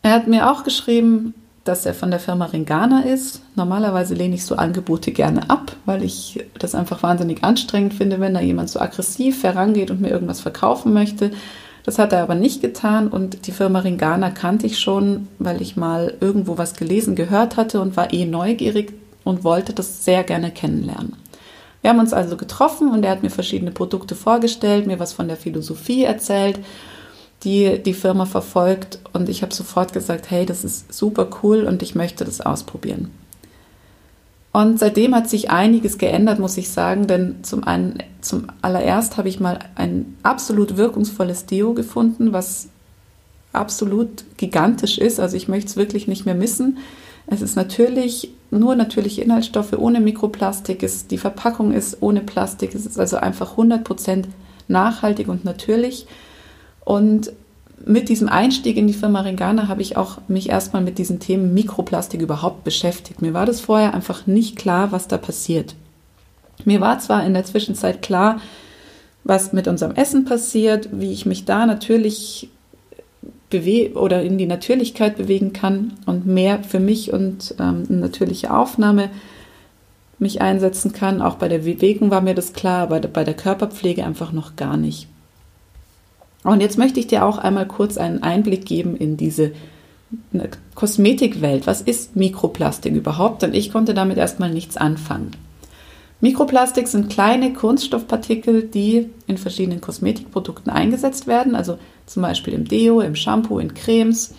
Er 0.02 0.12
hat 0.12 0.26
mir 0.26 0.50
auch 0.50 0.64
geschrieben, 0.64 1.34
dass 1.64 1.86
er 1.86 1.94
von 1.94 2.10
der 2.10 2.20
Firma 2.20 2.46
Ringana 2.46 3.02
ist. 3.02 3.42
Normalerweise 3.54 4.14
lehne 4.14 4.34
ich 4.34 4.44
so 4.44 4.56
Angebote 4.56 5.12
gerne 5.12 5.48
ab, 5.48 5.76
weil 5.86 6.02
ich 6.02 6.44
das 6.58 6.74
einfach 6.74 7.02
wahnsinnig 7.02 7.44
anstrengend 7.44 7.94
finde, 7.94 8.20
wenn 8.20 8.34
da 8.34 8.40
jemand 8.40 8.68
so 8.68 8.80
aggressiv 8.80 9.42
herangeht 9.42 9.90
und 9.90 10.00
mir 10.00 10.10
irgendwas 10.10 10.40
verkaufen 10.40 10.92
möchte. 10.92 11.30
Das 11.84 11.98
hat 11.98 12.12
er 12.12 12.22
aber 12.22 12.34
nicht 12.34 12.62
getan 12.62 13.08
und 13.08 13.46
die 13.46 13.52
Firma 13.52 13.80
Ringana 13.80 14.30
kannte 14.30 14.66
ich 14.66 14.78
schon, 14.78 15.28
weil 15.38 15.60
ich 15.62 15.76
mal 15.76 16.14
irgendwo 16.20 16.58
was 16.58 16.74
gelesen, 16.74 17.16
gehört 17.16 17.56
hatte 17.56 17.80
und 17.80 17.96
war 17.96 18.12
eh 18.12 18.24
neugierig 18.24 18.92
und 19.24 19.44
wollte 19.44 19.72
das 19.72 20.04
sehr 20.04 20.24
gerne 20.24 20.50
kennenlernen. 20.50 21.16
Wir 21.80 21.90
haben 21.90 21.98
uns 21.98 22.12
also 22.12 22.36
getroffen 22.36 22.90
und 22.90 23.04
er 23.04 23.10
hat 23.10 23.24
mir 23.24 23.30
verschiedene 23.30 23.72
Produkte 23.72 24.14
vorgestellt, 24.14 24.86
mir 24.86 25.00
was 25.00 25.12
von 25.12 25.26
der 25.26 25.36
Philosophie 25.36 26.04
erzählt, 26.04 26.60
die 27.44 27.82
die 27.82 27.94
Firma 27.94 28.26
verfolgt 28.26 28.98
und 29.12 29.28
ich 29.28 29.42
habe 29.42 29.54
sofort 29.54 29.92
gesagt, 29.92 30.30
hey, 30.30 30.46
das 30.46 30.64
ist 30.64 30.92
super 30.92 31.28
cool 31.42 31.64
und 31.64 31.82
ich 31.82 31.94
möchte 31.94 32.24
das 32.24 32.40
ausprobieren. 32.40 33.10
Und 34.52 34.78
seitdem 34.78 35.14
hat 35.14 35.30
sich 35.30 35.50
einiges 35.50 35.96
geändert, 35.96 36.38
muss 36.38 36.58
ich 36.58 36.68
sagen, 36.68 37.06
denn 37.06 37.42
zum 37.42 37.64
einen, 37.64 37.98
zum 38.20 38.48
allererst 38.60 39.16
habe 39.16 39.30
ich 39.30 39.40
mal 39.40 39.58
ein 39.76 40.16
absolut 40.22 40.76
wirkungsvolles 40.76 41.46
Deo 41.46 41.72
gefunden, 41.72 42.34
was 42.34 42.68
absolut 43.54 44.24
gigantisch 44.36 44.98
ist. 44.98 45.20
Also 45.20 45.38
ich 45.38 45.48
möchte 45.48 45.68
es 45.68 45.76
wirklich 45.76 46.06
nicht 46.06 46.26
mehr 46.26 46.34
missen. 46.34 46.78
Es 47.26 47.40
ist 47.40 47.56
natürlich 47.56 48.30
nur 48.50 48.74
natürliche 48.74 49.22
Inhaltsstoffe 49.22 49.72
ohne 49.72 50.00
Mikroplastik. 50.00 50.82
Es, 50.82 51.06
die 51.06 51.18
Verpackung 51.18 51.72
ist 51.72 51.98
ohne 52.02 52.20
Plastik. 52.20 52.74
Es 52.74 52.84
ist 52.84 52.98
also 52.98 53.16
einfach 53.16 53.56
100% 53.56 54.24
nachhaltig 54.68 55.28
und 55.28 55.46
natürlich. 55.46 56.06
Und 56.84 57.32
mit 57.84 58.08
diesem 58.08 58.28
Einstieg 58.28 58.76
in 58.76 58.86
die 58.86 58.92
Firma 58.92 59.20
Ringana 59.20 59.68
habe 59.68 59.82
ich 59.82 59.96
auch 59.96 60.18
mich 60.28 60.48
erstmal 60.48 60.82
mit 60.82 60.98
diesen 60.98 61.20
Themen 61.20 61.54
Mikroplastik 61.54 62.20
überhaupt 62.20 62.64
beschäftigt. 62.64 63.22
Mir 63.22 63.34
war 63.34 63.46
das 63.46 63.60
vorher 63.60 63.94
einfach 63.94 64.26
nicht 64.26 64.56
klar, 64.56 64.92
was 64.92 65.08
da 65.08 65.18
passiert. 65.18 65.74
Mir 66.64 66.80
war 66.80 66.98
zwar 66.98 67.24
in 67.26 67.34
der 67.34 67.44
Zwischenzeit 67.44 68.02
klar, 68.02 68.40
was 69.24 69.52
mit 69.52 69.68
unserem 69.68 69.94
Essen 69.94 70.24
passiert, 70.24 70.88
wie 70.92 71.12
ich 71.12 71.26
mich 71.26 71.44
da 71.44 71.66
natürlich 71.66 72.50
bewege 73.50 73.94
oder 73.94 74.22
in 74.22 74.38
die 74.38 74.46
Natürlichkeit 74.46 75.16
bewegen 75.16 75.52
kann 75.52 75.92
und 76.06 76.26
mehr 76.26 76.62
für 76.64 76.80
mich 76.80 77.12
und 77.12 77.54
ähm, 77.60 77.84
natürliche 77.88 78.52
Aufnahme 78.52 79.10
mich 80.18 80.40
einsetzen 80.40 80.92
kann. 80.92 81.20
Auch 81.20 81.34
bei 81.34 81.48
der 81.48 81.58
Bewegung 81.58 82.10
war 82.10 82.20
mir 82.20 82.34
das 82.34 82.52
klar, 82.52 82.82
aber 82.82 83.00
bei 83.00 83.24
der 83.24 83.34
Körperpflege 83.34 84.04
einfach 84.04 84.32
noch 84.32 84.56
gar 84.56 84.76
nicht. 84.76 85.08
Und 86.44 86.60
jetzt 86.60 86.78
möchte 86.78 86.98
ich 87.00 87.06
dir 87.06 87.24
auch 87.24 87.38
einmal 87.38 87.66
kurz 87.66 87.96
einen 87.96 88.22
Einblick 88.22 88.66
geben 88.66 88.96
in 88.96 89.16
diese 89.16 89.52
Kosmetikwelt. 90.74 91.66
Was 91.66 91.80
ist 91.80 92.16
Mikroplastik 92.16 92.94
überhaupt? 92.94 93.42
Denn 93.42 93.54
ich 93.54 93.72
konnte 93.72 93.94
damit 93.94 94.18
erstmal 94.18 94.50
nichts 94.50 94.76
anfangen. 94.76 95.30
Mikroplastik 96.20 96.86
sind 96.86 97.10
kleine 97.10 97.52
Kunststoffpartikel, 97.52 98.62
die 98.62 99.08
in 99.26 99.38
verschiedenen 99.38 99.80
Kosmetikprodukten 99.80 100.70
eingesetzt 100.70 101.26
werden, 101.26 101.56
also 101.56 101.78
zum 102.06 102.22
Beispiel 102.22 102.54
im 102.54 102.64
Deo, 102.68 103.00
im 103.00 103.16
Shampoo, 103.16 103.58
in 103.58 103.74
Cremes 103.74 104.32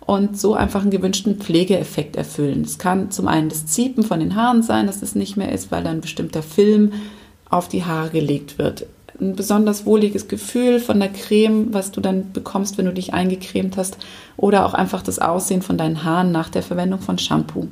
und 0.00 0.38
so 0.38 0.52
einfach 0.52 0.82
einen 0.82 0.90
gewünschten 0.90 1.36
Pflegeeffekt 1.36 2.16
erfüllen. 2.16 2.62
Es 2.62 2.78
kann 2.78 3.10
zum 3.10 3.26
einen 3.26 3.48
das 3.48 3.64
Ziepen 3.64 4.02
von 4.02 4.20
den 4.20 4.34
Haaren 4.34 4.62
sein, 4.62 4.86
dass 4.86 5.00
es 5.00 5.14
nicht 5.14 5.38
mehr 5.38 5.50
ist, 5.52 5.72
weil 5.72 5.82
dann 5.82 5.96
ein 5.96 6.00
bestimmter 6.02 6.42
Film 6.42 6.92
auf 7.48 7.68
die 7.68 7.84
Haare 7.84 8.10
gelegt 8.10 8.58
wird 8.58 8.86
ein 9.20 9.36
besonders 9.36 9.86
wohliges 9.86 10.28
Gefühl 10.28 10.80
von 10.80 10.98
der 10.98 11.10
Creme, 11.10 11.72
was 11.72 11.92
du 11.92 12.00
dann 12.00 12.32
bekommst, 12.32 12.78
wenn 12.78 12.86
du 12.86 12.92
dich 12.92 13.12
eingecremt 13.12 13.76
hast, 13.76 13.98
oder 14.36 14.64
auch 14.66 14.74
einfach 14.74 15.02
das 15.02 15.18
Aussehen 15.18 15.62
von 15.62 15.78
deinen 15.78 16.04
Haaren 16.04 16.32
nach 16.32 16.48
der 16.48 16.62
Verwendung 16.62 17.00
von 17.00 17.18
Shampoo. 17.18 17.68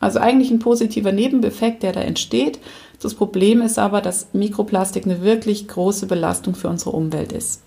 Also 0.00 0.18
eigentlich 0.18 0.50
ein 0.50 0.58
positiver 0.58 1.12
Nebeneffekt, 1.12 1.82
der 1.82 1.92
da 1.92 2.00
entsteht. 2.00 2.58
Das 3.02 3.14
Problem 3.14 3.60
ist 3.60 3.78
aber, 3.78 4.00
dass 4.00 4.28
Mikroplastik 4.32 5.04
eine 5.04 5.22
wirklich 5.22 5.68
große 5.68 6.06
Belastung 6.06 6.54
für 6.54 6.68
unsere 6.68 6.92
Umwelt 6.92 7.32
ist. 7.32 7.60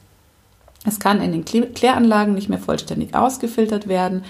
Es 0.86 1.00
kann 1.00 1.22
in 1.22 1.32
den 1.32 1.46
Kläranlagen 1.46 2.34
nicht 2.34 2.50
mehr 2.50 2.60
vollständig 2.60 3.16
ausgefiltert 3.16 3.88
werden. 3.88 4.24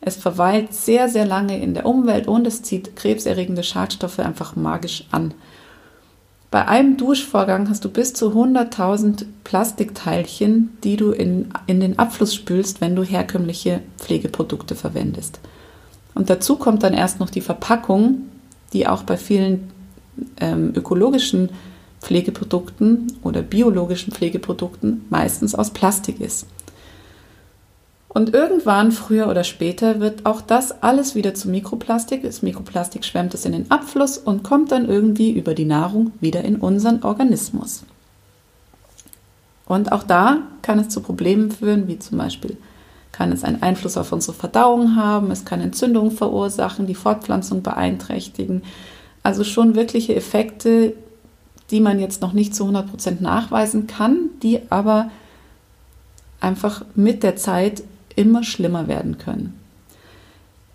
Es 0.00 0.16
verweilt 0.16 0.72
sehr, 0.74 1.08
sehr 1.08 1.26
lange 1.26 1.60
in 1.60 1.74
der 1.74 1.86
Umwelt 1.86 2.28
und 2.28 2.46
es 2.46 2.62
zieht 2.62 2.94
krebserregende 2.94 3.64
Schadstoffe 3.64 4.20
einfach 4.20 4.54
magisch 4.54 5.04
an. 5.10 5.34
Bei 6.50 6.66
einem 6.66 6.96
Duschvorgang 6.96 7.68
hast 7.68 7.84
du 7.84 7.90
bis 7.90 8.14
zu 8.14 8.30
100.000 8.30 9.26
Plastikteilchen, 9.44 10.70
die 10.82 10.96
du 10.96 11.10
in, 11.10 11.48
in 11.66 11.80
den 11.80 11.98
Abfluss 11.98 12.34
spülst, 12.34 12.80
wenn 12.80 12.96
du 12.96 13.02
herkömmliche 13.02 13.80
Pflegeprodukte 13.98 14.74
verwendest. 14.74 15.40
Und 16.14 16.30
dazu 16.30 16.56
kommt 16.56 16.82
dann 16.82 16.94
erst 16.94 17.20
noch 17.20 17.28
die 17.28 17.42
Verpackung, 17.42 18.22
die 18.72 18.86
auch 18.86 19.02
bei 19.02 19.18
vielen 19.18 19.70
ähm, 20.40 20.72
ökologischen 20.74 21.50
Pflegeprodukten 22.00 23.12
oder 23.22 23.42
biologischen 23.42 24.12
Pflegeprodukten 24.12 25.04
meistens 25.10 25.54
aus 25.54 25.70
Plastik 25.70 26.20
ist. 26.20 26.46
Und 28.08 28.32
irgendwann, 28.32 28.90
früher 28.90 29.28
oder 29.28 29.44
später, 29.44 30.00
wird 30.00 30.24
auch 30.24 30.40
das 30.40 30.82
alles 30.82 31.14
wieder 31.14 31.34
zu 31.34 31.48
Mikroplastik. 31.50 32.22
Das 32.22 32.42
Mikroplastik 32.42 33.04
schwemmt 33.04 33.34
es 33.34 33.44
in 33.44 33.52
den 33.52 33.70
Abfluss 33.70 34.16
und 34.16 34.42
kommt 34.42 34.72
dann 34.72 34.88
irgendwie 34.88 35.30
über 35.30 35.54
die 35.54 35.66
Nahrung 35.66 36.12
wieder 36.20 36.42
in 36.42 36.56
unseren 36.56 37.02
Organismus. 37.02 37.84
Und 39.66 39.92
auch 39.92 40.02
da 40.02 40.38
kann 40.62 40.78
es 40.78 40.88
zu 40.88 41.02
Problemen 41.02 41.50
führen, 41.50 41.86
wie 41.86 41.98
zum 41.98 42.16
Beispiel 42.16 42.56
kann 43.12 43.32
es 43.32 43.44
einen 43.44 43.62
Einfluss 43.62 43.96
auf 43.96 44.12
unsere 44.12 44.32
Verdauung 44.32 44.96
haben, 44.96 45.30
es 45.30 45.44
kann 45.44 45.60
Entzündungen 45.60 46.12
verursachen, 46.12 46.86
die 46.86 46.94
Fortpflanzung 46.94 47.62
beeinträchtigen. 47.62 48.62
Also 49.22 49.44
schon 49.44 49.74
wirkliche 49.74 50.14
Effekte, 50.14 50.94
die 51.70 51.80
man 51.80 51.98
jetzt 51.98 52.22
noch 52.22 52.32
nicht 52.32 52.54
zu 52.54 52.64
100% 52.64 53.20
nachweisen 53.20 53.86
kann, 53.86 54.30
die 54.42 54.60
aber 54.70 55.10
einfach 56.40 56.84
mit 56.94 57.22
der 57.22 57.36
Zeit 57.36 57.82
immer 58.18 58.42
schlimmer 58.42 58.88
werden 58.88 59.16
können. 59.16 59.54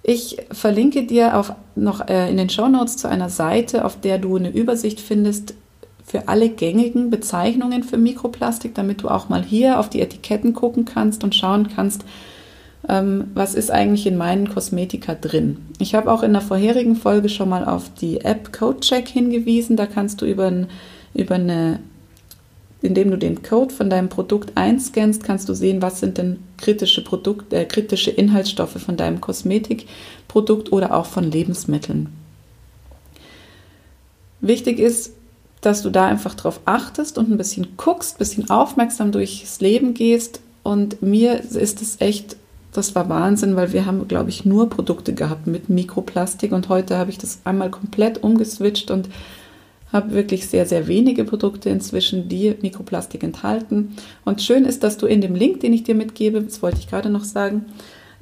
Ich 0.01 0.37
verlinke 0.51 1.05
dir 1.05 1.37
auch 1.37 1.55
noch 1.75 2.07
äh, 2.07 2.29
in 2.29 2.37
den 2.37 2.49
Show 2.49 2.67
Notes 2.67 2.97
zu 2.97 3.07
einer 3.07 3.29
Seite, 3.29 3.85
auf 3.85 3.99
der 3.99 4.17
du 4.17 4.35
eine 4.35 4.49
Übersicht 4.49 4.99
findest 4.99 5.53
für 6.05 6.27
alle 6.27 6.49
gängigen 6.49 7.09
Bezeichnungen 7.09 7.83
für 7.83 7.97
Mikroplastik, 7.97 8.75
damit 8.75 9.01
du 9.03 9.09
auch 9.09 9.29
mal 9.29 9.43
hier 9.43 9.79
auf 9.79 9.89
die 9.89 10.01
Etiketten 10.01 10.53
gucken 10.53 10.85
kannst 10.85 11.23
und 11.23 11.35
schauen 11.35 11.69
kannst, 11.73 12.03
ähm, 12.89 13.31
was 13.33 13.55
ist 13.55 13.71
eigentlich 13.71 14.05
in 14.05 14.17
meinen 14.17 14.49
Kosmetika 14.49 15.15
drin. 15.15 15.57
Ich 15.79 15.95
habe 15.95 16.11
auch 16.11 16.23
in 16.23 16.33
der 16.33 16.41
vorherigen 16.41 16.97
Folge 16.97 17.29
schon 17.29 17.47
mal 17.47 17.63
auf 17.63 17.89
die 17.93 18.21
App 18.21 18.51
CodeCheck 18.51 19.07
hingewiesen. 19.07 19.77
Da 19.77 19.85
kannst 19.85 20.21
du 20.21 20.25
über, 20.25 20.47
ein, 20.47 20.67
über 21.13 21.35
eine 21.35 21.79
indem 22.83 23.11
du 23.11 23.17
den 23.17 23.41
Code 23.41 23.73
von 23.73 23.89
deinem 23.89 24.09
Produkt 24.09 24.51
einscannst, 24.55 25.23
kannst 25.23 25.47
du 25.47 25.53
sehen, 25.53 25.81
was 25.81 26.01
sind 26.01 26.17
denn 26.17 26.39
kritische 26.57 27.03
Produkte, 27.03 27.55
äh, 27.55 27.65
kritische 27.65 28.11
Inhaltsstoffe 28.11 28.73
von 28.73 28.97
deinem 28.97 29.21
Kosmetikprodukt 29.21 30.71
oder 30.71 30.93
auch 30.93 31.05
von 31.05 31.23
Lebensmitteln. 31.23 32.09
Wichtig 34.41 34.79
ist, 34.79 35.13
dass 35.61 35.81
du 35.81 35.89
da 35.89 36.07
einfach 36.07 36.35
drauf 36.35 36.59
achtest 36.65 37.17
und 37.17 37.31
ein 37.31 37.37
bisschen 37.37 37.77
guckst, 37.77 38.15
ein 38.15 38.19
bisschen 38.19 38.49
aufmerksam 38.49 39.13
durchs 39.13 39.61
Leben 39.61 39.93
gehst. 39.93 40.41
Und 40.61 41.01
mir 41.01 41.39
ist 41.39 41.81
es 41.81 42.01
echt, 42.01 42.35
das 42.73 42.95
war 42.95 43.07
Wahnsinn, 43.07 43.55
weil 43.55 43.71
wir 43.71 43.85
haben, 43.85 44.09
glaube 44.09 44.29
ich, 44.29 44.43
nur 44.43 44.69
Produkte 44.69 45.13
gehabt 45.13 45.47
mit 45.47 45.69
Mikroplastik 45.69 46.51
und 46.51 46.67
heute 46.67 46.97
habe 46.97 47.11
ich 47.11 47.17
das 47.17 47.39
einmal 47.45 47.71
komplett 47.71 48.21
umgeswitcht 48.21 48.91
und 48.91 49.07
habe 49.93 50.11
wirklich 50.11 50.47
sehr, 50.47 50.65
sehr 50.65 50.87
wenige 50.87 51.23
Produkte 51.23 51.69
inzwischen, 51.69 52.27
die 52.27 52.55
Mikroplastik 52.61 53.23
enthalten. 53.23 53.95
Und 54.25 54.41
schön 54.41 54.65
ist, 54.65 54.83
dass 54.83 54.97
du 54.97 55.05
in 55.05 55.21
dem 55.21 55.35
Link, 55.35 55.59
den 55.59 55.71
ich 55.71 55.83
dir 55.83 55.95
mitgebe, 55.95 56.41
das 56.41 56.61
wollte 56.61 56.79
ich 56.79 56.89
gerade 56.89 57.09
noch 57.09 57.23
sagen, 57.23 57.65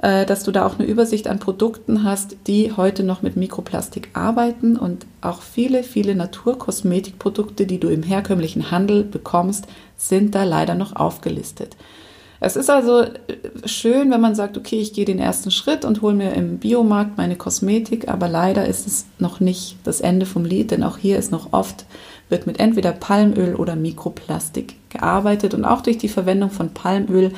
äh, 0.02 0.26
dass 0.26 0.44
du 0.44 0.52
da 0.52 0.66
auch 0.66 0.78
eine 0.78 0.88
Übersicht 0.88 1.28
an 1.28 1.40
Produkten 1.40 2.04
hast, 2.04 2.36
die 2.48 2.74
heute 2.74 3.04
noch 3.04 3.22
mit 3.22 3.38
Mikroplastik 3.38 4.10
arbeiten 4.14 4.76
und 4.76 5.06
auch 5.22 5.42
viele, 5.42 5.84
viele 5.84 6.16
Naturkosmetikprodukte, 6.16 7.66
die 7.66 7.80
du 7.80 7.88
im 7.90 8.04
herkömmlichen 8.04 8.72
Handel 8.72 9.04
bekommst, 9.04 9.68
sind 9.98 10.36
da 10.36 10.44
leider 10.44 10.76
noch 10.76 10.96
aufgelistet. 10.96 11.78
Es 12.44 12.56
ist 12.56 12.72
also 12.72 13.04
äh, 13.04 13.12
schön, 13.66 14.10
wenn 14.10 14.20
man 14.20 14.34
sagt, 14.36 14.58
okay, 14.58 14.80
ich 14.82 14.94
gehe 14.94 15.06
den 15.06 15.20
ersten 15.20 15.52
Schritt 15.52 15.86
und 15.86 16.02
hole 16.02 16.16
mir 16.16 16.34
im 16.34 16.58
Biomarkt 16.58 17.16
meine 17.18 17.36
Kosmetik, 17.36 18.10
aber 18.10 18.28
leider 18.28 18.66
ist 18.66 18.88
es 18.88 19.06
noch 19.20 19.40
nicht 19.40 19.78
das 19.84 20.02
Ende 20.02 20.26
vom 20.26 20.44
Lied, 20.44 20.72
denn 20.72 20.84
auch 20.84 20.98
hier 20.98 21.18
ist 21.18 21.32
noch 21.32 21.54
oft, 21.54 21.86
wird 22.30 22.48
mit 22.48 22.60
entweder 22.60 22.94
Palmöl 22.94 23.56
oder 23.56 23.76
Mikroplastik 23.76 24.76
gearbeitet 24.90 25.54
und 25.54 25.66
auch 25.66 25.82
durch 25.82 26.00
die 26.00 26.10
Verwendung 26.10 26.50
von 26.50 26.74
Palmöl 26.74 27.32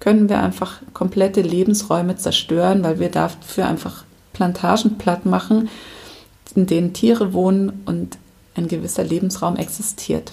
können 0.00 0.30
wir 0.30 0.42
einfach 0.42 0.80
komplette 0.94 1.42
Lebensräume 1.42 2.16
zerstören, 2.16 2.82
weil 2.82 2.98
wir 2.98 3.10
dafür 3.10 3.66
einfach 3.66 4.04
Plantagen 4.32 4.96
platt 4.96 5.26
machen, 5.26 5.68
in 6.54 6.66
denen 6.66 6.94
Tiere 6.94 7.34
wohnen 7.34 7.82
und 7.84 8.16
ein 8.54 8.68
gewisser 8.68 9.04
Lebensraum 9.04 9.56
existiert. 9.56 10.32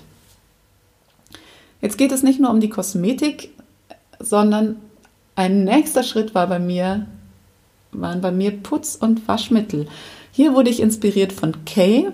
Jetzt 1.82 1.98
geht 1.98 2.14
es 2.14 2.24
nicht 2.24 2.40
nur 2.40 2.50
um 2.50 2.62
die 2.62 2.70
Kosmetik, 2.70 3.50
sondern 4.24 4.78
ein 5.36 5.64
nächster 5.64 6.04
Schritt 6.04 6.36
war 6.36 6.48
bei 6.48 6.60
mir, 6.60 7.08
waren 7.92 8.22
bei 8.22 8.32
mir 8.32 8.52
Putz- 8.52 8.96
und 8.96 9.28
Waschmittel. 9.28 9.88
Hier 10.32 10.54
wurde 10.54 10.70
ich 10.70 10.80
inspiriert 10.80 11.34
von 11.34 11.66
Kay, 11.66 12.08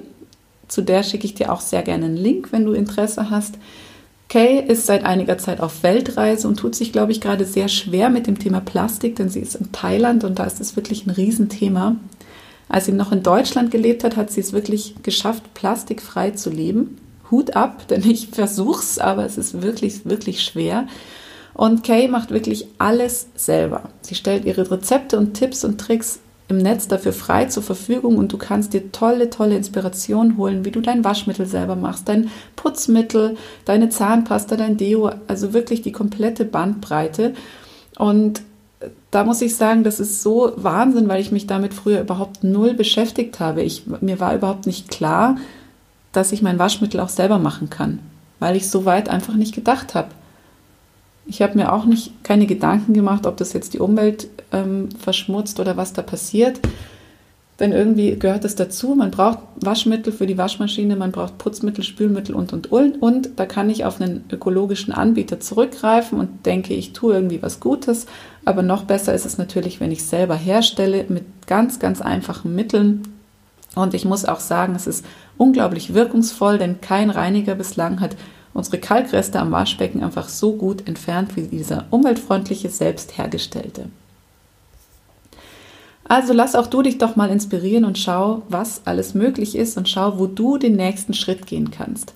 zu 0.67 0.81
der 0.81 1.03
schicke 1.03 1.25
ich 1.25 1.33
dir 1.33 1.51
auch 1.51 1.61
sehr 1.61 1.81
gerne 1.81 2.05
einen 2.05 2.17
Link, 2.17 2.51
wenn 2.51 2.65
du 2.65 2.73
Interesse 2.73 3.29
hast. 3.29 3.55
Kay 4.29 4.63
ist 4.63 4.85
seit 4.85 5.03
einiger 5.03 5.39
Zeit 5.39 5.59
auf 5.59 5.81
Weltreise 5.81 6.47
und 6.47 6.57
tut 6.57 6.75
sich, 6.75 6.91
glaube 6.91 7.11
ich, 7.11 7.19
gerade 7.19 7.45
sehr 7.45 7.67
schwer 7.67 8.09
mit 8.09 8.27
dem 8.27 8.37
Thema 8.37 8.59
Plastik, 8.59 9.15
denn 9.15 9.29
sie 9.29 9.39
ist 9.39 9.55
in 9.55 9.71
Thailand 9.71 10.23
und 10.23 10.37
da 10.37 10.43
ist 10.43 10.61
es 10.61 10.75
wirklich 10.75 11.05
ein 11.07 11.09
Riesenthema. 11.09 11.95
Als 12.69 12.85
sie 12.85 12.91
noch 12.91 13.11
in 13.11 13.23
Deutschland 13.23 13.71
gelebt 13.71 14.03
hat, 14.03 14.15
hat 14.15 14.29
sie 14.29 14.41
es 14.41 14.53
wirklich 14.53 14.95
geschafft, 15.01 15.55
plastikfrei 15.55 16.31
zu 16.31 16.51
leben. 16.51 16.99
Hut 17.31 17.55
ab, 17.55 17.87
denn 17.87 18.07
ich 18.07 18.29
versuche 18.29 18.83
es, 18.83 18.99
aber 18.99 19.25
es 19.25 19.39
ist 19.39 19.63
wirklich, 19.63 20.05
wirklich 20.05 20.43
schwer. 20.43 20.87
Und 21.59 21.83
Kay 21.83 22.07
macht 22.07 22.31
wirklich 22.31 22.67
alles 22.77 23.27
selber. 23.35 23.89
Sie 23.99 24.15
stellt 24.15 24.45
ihre 24.45 24.71
Rezepte 24.71 25.17
und 25.17 25.33
Tipps 25.33 25.65
und 25.65 25.77
Tricks 25.77 26.19
im 26.47 26.55
Netz 26.55 26.87
dafür 26.87 27.11
frei 27.11 27.47
zur 27.47 27.63
Verfügung 27.63 28.15
und 28.15 28.31
du 28.31 28.37
kannst 28.37 28.71
dir 28.71 28.93
tolle, 28.93 29.29
tolle 29.29 29.57
Inspirationen 29.57 30.37
holen, 30.37 30.63
wie 30.63 30.71
du 30.71 30.79
dein 30.79 31.03
Waschmittel 31.03 31.45
selber 31.45 31.75
machst, 31.75 32.07
dein 32.07 32.29
Putzmittel, 32.55 33.35
deine 33.65 33.89
Zahnpasta, 33.89 34.55
dein 34.55 34.77
Deo, 34.77 35.11
also 35.27 35.51
wirklich 35.51 35.81
die 35.81 35.91
komplette 35.91 36.45
Bandbreite. 36.45 37.33
Und 37.97 38.41
da 39.11 39.25
muss 39.25 39.41
ich 39.41 39.57
sagen, 39.57 39.83
das 39.83 39.99
ist 39.99 40.21
so 40.21 40.53
Wahnsinn, 40.55 41.09
weil 41.09 41.19
ich 41.19 41.33
mich 41.33 41.45
damit 41.45 41.73
früher 41.73 41.99
überhaupt 41.99 42.41
null 42.41 42.73
beschäftigt 42.73 43.41
habe. 43.41 43.63
Ich, 43.63 43.83
mir 43.99 44.21
war 44.21 44.33
überhaupt 44.33 44.65
nicht 44.65 44.87
klar, 44.87 45.35
dass 46.13 46.31
ich 46.31 46.41
mein 46.41 46.57
Waschmittel 46.57 47.01
auch 47.01 47.09
selber 47.09 47.37
machen 47.37 47.69
kann, 47.69 47.99
weil 48.39 48.55
ich 48.55 48.69
so 48.69 48.85
weit 48.85 49.09
einfach 49.09 49.35
nicht 49.35 49.53
gedacht 49.53 49.93
habe. 49.93 50.07
Ich 51.29 51.43
habe 51.43 51.55
mir 51.55 51.71
auch 51.71 51.85
nicht 51.85 52.23
keine 52.23 52.47
Gedanken 52.47 52.93
gemacht, 52.93 53.27
ob 53.27 53.37
das 53.37 53.53
jetzt 53.53 53.75
die 53.75 53.79
Umwelt 53.79 54.27
ähm, 54.51 54.89
verschmutzt 54.99 55.59
oder 55.59 55.77
was 55.77 55.93
da 55.93 56.01
passiert. 56.01 56.59
Denn 57.59 57.71
irgendwie 57.71 58.17
gehört 58.17 58.45
es 58.45 58.55
dazu. 58.55 58.95
Man 58.95 59.11
braucht 59.11 59.39
Waschmittel 59.57 60.11
für 60.11 60.25
die 60.25 60.39
Waschmaschine, 60.39 60.95
man 60.95 61.11
braucht 61.11 61.37
Putzmittel, 61.37 61.83
Spülmittel 61.83 62.33
und, 62.33 62.51
und, 62.51 62.71
und. 62.71 62.99
Und 62.99 63.29
da 63.35 63.45
kann 63.45 63.69
ich 63.69 63.85
auf 63.85 64.01
einen 64.01 64.23
ökologischen 64.31 64.91
Anbieter 64.91 65.39
zurückgreifen 65.39 66.19
und 66.19 66.47
denke, 66.47 66.73
ich 66.73 66.93
tue 66.93 67.13
irgendwie 67.13 67.43
was 67.43 67.59
Gutes. 67.59 68.07
Aber 68.43 68.63
noch 68.63 68.85
besser 68.85 69.13
ist 69.13 69.25
es 69.25 69.37
natürlich, 69.37 69.79
wenn 69.79 69.91
ich 69.91 69.99
es 69.99 70.09
selber 70.09 70.35
herstelle 70.35 71.05
mit 71.09 71.25
ganz, 71.45 71.79
ganz 71.79 72.01
einfachen 72.01 72.55
Mitteln. 72.55 73.03
Und 73.75 73.93
ich 73.93 74.05
muss 74.05 74.25
auch 74.25 74.39
sagen, 74.39 74.73
es 74.73 74.87
ist 74.87 75.05
unglaublich 75.37 75.93
wirkungsvoll, 75.93 76.57
denn 76.57 76.81
kein 76.81 77.11
Reiniger 77.11 77.53
bislang 77.53 77.99
hat 77.99 78.15
unsere 78.53 78.79
Kalkreste 78.79 79.39
am 79.39 79.51
Waschbecken 79.51 80.03
einfach 80.03 80.29
so 80.29 80.53
gut 80.53 80.87
entfernt 80.87 81.35
wie 81.35 81.43
dieser 81.43 81.85
umweltfreundliche, 81.91 82.69
selbst 82.69 83.17
hergestellte. 83.17 83.89
Also 86.09 86.33
lass 86.33 86.55
auch 86.55 86.67
du 86.67 86.81
dich 86.81 86.97
doch 86.97 87.15
mal 87.15 87.29
inspirieren 87.29 87.85
und 87.85 87.99
schau, 87.99 88.41
was 88.49 88.81
alles 88.85 89.13
möglich 89.13 89.55
ist 89.55 89.77
und 89.77 89.87
schau, 89.87 90.17
wo 90.17 90.25
du 90.25 90.57
den 90.57 90.75
nächsten 90.75 91.13
Schritt 91.13 91.45
gehen 91.45 91.69
kannst. 91.69 92.13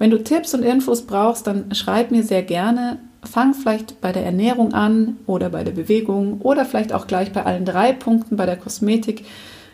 Wenn 0.00 0.10
du 0.10 0.22
Tipps 0.22 0.52
und 0.54 0.64
Infos 0.64 1.02
brauchst, 1.02 1.46
dann 1.46 1.72
schreib 1.72 2.10
mir 2.10 2.24
sehr 2.24 2.42
gerne. 2.42 2.98
Fang 3.22 3.54
vielleicht 3.54 4.00
bei 4.00 4.10
der 4.10 4.24
Ernährung 4.24 4.74
an 4.74 5.18
oder 5.28 5.48
bei 5.48 5.62
der 5.62 5.70
Bewegung 5.70 6.40
oder 6.40 6.64
vielleicht 6.64 6.92
auch 6.92 7.06
gleich 7.06 7.32
bei 7.32 7.44
allen 7.44 7.64
drei 7.64 7.92
Punkten 7.92 8.36
bei 8.36 8.44
der 8.44 8.56
Kosmetik. 8.56 9.24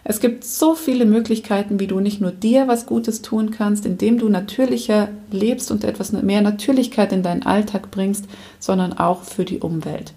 Es 0.04 0.20
gibt 0.20 0.44
so 0.44 0.74
viele 0.74 1.04
Möglichkeiten, 1.04 1.80
wie 1.80 1.86
du 1.86 2.00
nicht 2.00 2.20
nur 2.20 2.30
dir 2.30 2.68
was 2.68 2.86
Gutes 2.86 3.22
tun 3.22 3.50
kannst, 3.50 3.84
indem 3.84 4.18
du 4.18 4.28
natürlicher 4.28 5.08
lebst 5.30 5.70
und 5.70 5.84
etwas 5.84 6.12
mehr 6.12 6.40
Natürlichkeit 6.40 7.12
in 7.12 7.22
deinen 7.22 7.44
Alltag 7.44 7.90
bringst, 7.90 8.26
sondern 8.58 8.92
auch 8.92 9.22
für 9.22 9.44
die 9.44 9.58
Umwelt. 9.58 10.14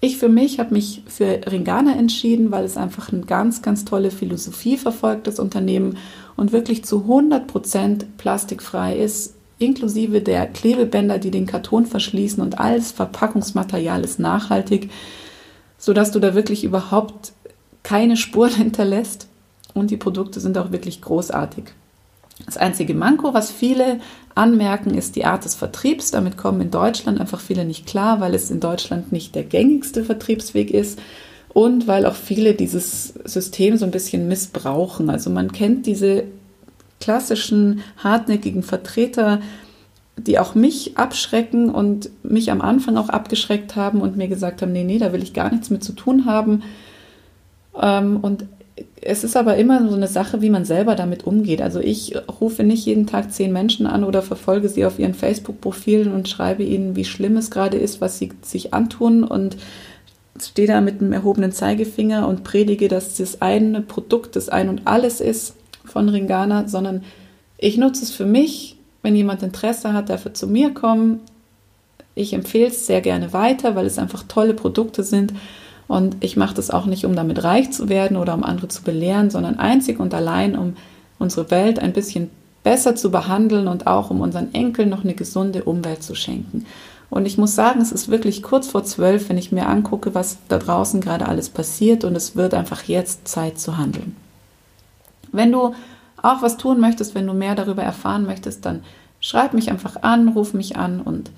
Ich 0.00 0.18
für 0.18 0.28
mich 0.28 0.58
habe 0.58 0.74
mich 0.74 1.02
für 1.06 1.40
Ringana 1.46 1.94
entschieden, 1.96 2.50
weil 2.50 2.64
es 2.64 2.76
einfach 2.76 3.12
eine 3.12 3.22
ganz, 3.22 3.62
ganz 3.62 3.84
tolle 3.84 4.10
Philosophie 4.10 4.76
verfolgt, 4.76 5.28
das 5.28 5.38
Unternehmen, 5.38 5.96
und 6.34 6.52
wirklich 6.52 6.84
zu 6.84 7.02
100 7.02 7.46
Prozent 7.46 8.16
plastikfrei 8.18 8.96
ist, 8.96 9.34
inklusive 9.58 10.20
der 10.20 10.46
Klebebänder, 10.46 11.18
die 11.18 11.30
den 11.30 11.46
Karton 11.46 11.86
verschließen 11.86 12.42
und 12.42 12.58
alles 12.58 12.90
Verpackungsmaterial 12.90 14.02
ist 14.02 14.18
nachhaltig, 14.18 14.90
sodass 15.78 16.10
du 16.10 16.18
da 16.18 16.34
wirklich 16.34 16.64
überhaupt 16.64 17.32
keine 17.82 18.16
Spuren 18.16 18.54
hinterlässt 18.56 19.28
und 19.74 19.90
die 19.90 19.96
Produkte 19.96 20.40
sind 20.40 20.58
auch 20.58 20.72
wirklich 20.72 21.00
großartig. 21.00 21.64
Das 22.46 22.56
einzige 22.56 22.94
Manko, 22.94 23.34
was 23.34 23.50
viele 23.50 24.00
anmerken, 24.34 24.94
ist 24.94 25.16
die 25.16 25.24
Art 25.24 25.44
des 25.44 25.54
Vertriebs. 25.54 26.10
Damit 26.10 26.36
kommen 26.36 26.60
in 26.60 26.70
Deutschland 26.70 27.20
einfach 27.20 27.40
viele 27.40 27.64
nicht 27.64 27.86
klar, 27.86 28.20
weil 28.20 28.34
es 28.34 28.50
in 28.50 28.60
Deutschland 28.60 29.12
nicht 29.12 29.34
der 29.34 29.44
gängigste 29.44 30.04
Vertriebsweg 30.04 30.70
ist 30.70 30.98
und 31.50 31.86
weil 31.86 32.06
auch 32.06 32.14
viele 32.14 32.54
dieses 32.54 33.14
System 33.24 33.76
so 33.76 33.84
ein 33.84 33.90
bisschen 33.90 34.28
missbrauchen. 34.28 35.10
Also 35.10 35.30
man 35.30 35.52
kennt 35.52 35.86
diese 35.86 36.24
klassischen 37.00 37.82
hartnäckigen 37.98 38.62
Vertreter, 38.62 39.40
die 40.16 40.38
auch 40.38 40.54
mich 40.54 40.96
abschrecken 40.96 41.70
und 41.70 42.10
mich 42.22 42.50
am 42.50 42.60
Anfang 42.60 42.96
auch 42.96 43.08
abgeschreckt 43.08 43.76
haben 43.76 44.00
und 44.00 44.16
mir 44.16 44.28
gesagt 44.28 44.62
haben, 44.62 44.72
nee, 44.72 44.84
nee, 44.84 44.98
da 44.98 45.12
will 45.12 45.22
ich 45.22 45.32
gar 45.32 45.50
nichts 45.50 45.70
mit 45.70 45.84
zu 45.84 45.92
tun 45.92 46.26
haben. 46.26 46.62
Ähm, 47.82 48.18
und 48.22 48.44
es 49.02 49.24
ist 49.24 49.36
aber 49.36 49.56
immer 49.56 49.86
so 49.88 49.96
eine 49.96 50.06
Sache, 50.06 50.40
wie 50.40 50.48
man 50.48 50.64
selber 50.64 50.94
damit 50.94 51.26
umgeht. 51.26 51.60
Also 51.60 51.80
ich 51.80 52.14
rufe 52.40 52.62
nicht 52.62 52.86
jeden 52.86 53.06
Tag 53.06 53.32
zehn 53.32 53.52
Menschen 53.52 53.86
an 53.86 54.04
oder 54.04 54.22
verfolge 54.22 54.68
sie 54.68 54.86
auf 54.86 54.98
ihren 54.98 55.14
Facebook-Profilen 55.14 56.12
und 56.12 56.28
schreibe 56.28 56.62
ihnen, 56.62 56.96
wie 56.96 57.04
schlimm 57.04 57.36
es 57.36 57.50
gerade 57.50 57.76
ist, 57.76 58.00
was 58.00 58.18
sie 58.18 58.32
sich 58.42 58.72
antun 58.72 59.24
und 59.24 59.56
stehe 60.40 60.68
da 60.68 60.80
mit 60.80 61.00
einem 61.00 61.12
erhobenen 61.12 61.52
Zeigefinger 61.52 62.26
und 62.28 62.44
predige, 62.44 62.88
dass 62.88 63.16
das 63.16 63.42
eine 63.42 63.82
Produkt 63.82 64.36
das 64.36 64.48
Ein 64.48 64.68
und 64.68 64.82
Alles 64.86 65.20
ist 65.20 65.56
von 65.84 66.08
Ringana, 66.08 66.68
sondern 66.68 67.02
ich 67.58 67.76
nutze 67.76 68.04
es 68.04 68.10
für 68.10 68.26
mich. 68.26 68.76
Wenn 69.02 69.16
jemand 69.16 69.42
Interesse 69.42 69.92
hat, 69.94 70.10
dafür 70.10 70.32
zu 70.32 70.46
mir 70.46 70.72
kommen. 70.72 71.20
Ich 72.14 72.34
empfehle 72.34 72.68
es 72.68 72.86
sehr 72.86 73.00
gerne 73.00 73.32
weiter, 73.32 73.74
weil 73.74 73.86
es 73.86 73.98
einfach 73.98 74.22
tolle 74.28 74.54
Produkte 74.54 75.02
sind. 75.02 75.32
Und 75.92 76.16
ich 76.20 76.38
mache 76.38 76.54
das 76.54 76.70
auch 76.70 76.86
nicht, 76.86 77.04
um 77.04 77.14
damit 77.14 77.44
reich 77.44 77.70
zu 77.70 77.90
werden 77.90 78.16
oder 78.16 78.32
um 78.32 78.44
andere 78.44 78.68
zu 78.68 78.82
belehren, 78.82 79.28
sondern 79.28 79.58
einzig 79.58 80.00
und 80.00 80.14
allein, 80.14 80.56
um 80.56 80.72
unsere 81.18 81.50
Welt 81.50 81.78
ein 81.78 81.92
bisschen 81.92 82.30
besser 82.62 82.96
zu 82.96 83.10
behandeln 83.10 83.68
und 83.68 83.86
auch 83.86 84.08
um 84.08 84.22
unseren 84.22 84.54
Enkeln 84.54 84.88
noch 84.88 85.04
eine 85.04 85.12
gesunde 85.12 85.64
Umwelt 85.64 86.02
zu 86.02 86.14
schenken. 86.14 86.64
Und 87.10 87.26
ich 87.26 87.36
muss 87.36 87.54
sagen, 87.54 87.82
es 87.82 87.92
ist 87.92 88.08
wirklich 88.08 88.42
kurz 88.42 88.68
vor 88.68 88.84
zwölf, 88.84 89.28
wenn 89.28 89.36
ich 89.36 89.52
mir 89.52 89.66
angucke, 89.66 90.14
was 90.14 90.38
da 90.48 90.56
draußen 90.56 91.02
gerade 91.02 91.28
alles 91.28 91.50
passiert 91.50 92.04
und 92.04 92.16
es 92.16 92.36
wird 92.36 92.54
einfach 92.54 92.84
jetzt 92.84 93.28
Zeit 93.28 93.60
zu 93.60 93.76
handeln. 93.76 94.16
Wenn 95.30 95.52
du 95.52 95.74
auch 96.22 96.40
was 96.40 96.56
tun 96.56 96.80
möchtest, 96.80 97.14
wenn 97.14 97.26
du 97.26 97.34
mehr 97.34 97.54
darüber 97.54 97.82
erfahren 97.82 98.24
möchtest, 98.24 98.64
dann 98.64 98.82
schreib 99.20 99.52
mich 99.52 99.70
einfach 99.70 100.02
an, 100.02 100.28
ruf 100.28 100.54
mich 100.54 100.74
an 100.74 101.02
und 101.02 101.30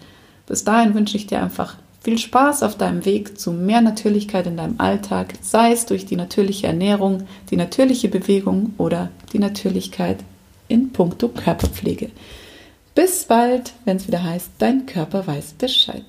bis 0.46 0.62
dahin 0.62 0.94
wünsche 0.94 1.16
ich 1.16 1.26
dir 1.26 1.42
einfach 1.42 1.74
viel 2.04 2.18
Spaß 2.18 2.62
auf 2.62 2.76
deinem 2.76 3.04
Weg 3.06 3.40
zu 3.40 3.50
mehr 3.50 3.80
Natürlichkeit 3.80 4.46
in 4.46 4.58
deinem 4.58 4.78
Alltag, 4.78 5.34
sei 5.40 5.72
es 5.72 5.86
durch 5.86 6.04
die 6.04 6.16
natürliche 6.16 6.66
Ernährung, 6.66 7.26
die 7.50 7.56
natürliche 7.56 8.08
Bewegung 8.08 8.74
oder 8.76 9.08
die 9.32 9.38
Natürlichkeit 9.38 10.18
in 10.68 10.92
puncto 10.92 11.28
Körperpflege. 11.28 12.10
Bis 12.94 13.24
bald, 13.24 13.72
wenn 13.86 13.96
es 13.96 14.06
wieder 14.06 14.22
heißt, 14.22 14.50
dein 14.58 14.84
Körper 14.86 15.26
weiß 15.26 15.54
Bescheid. 15.54 16.04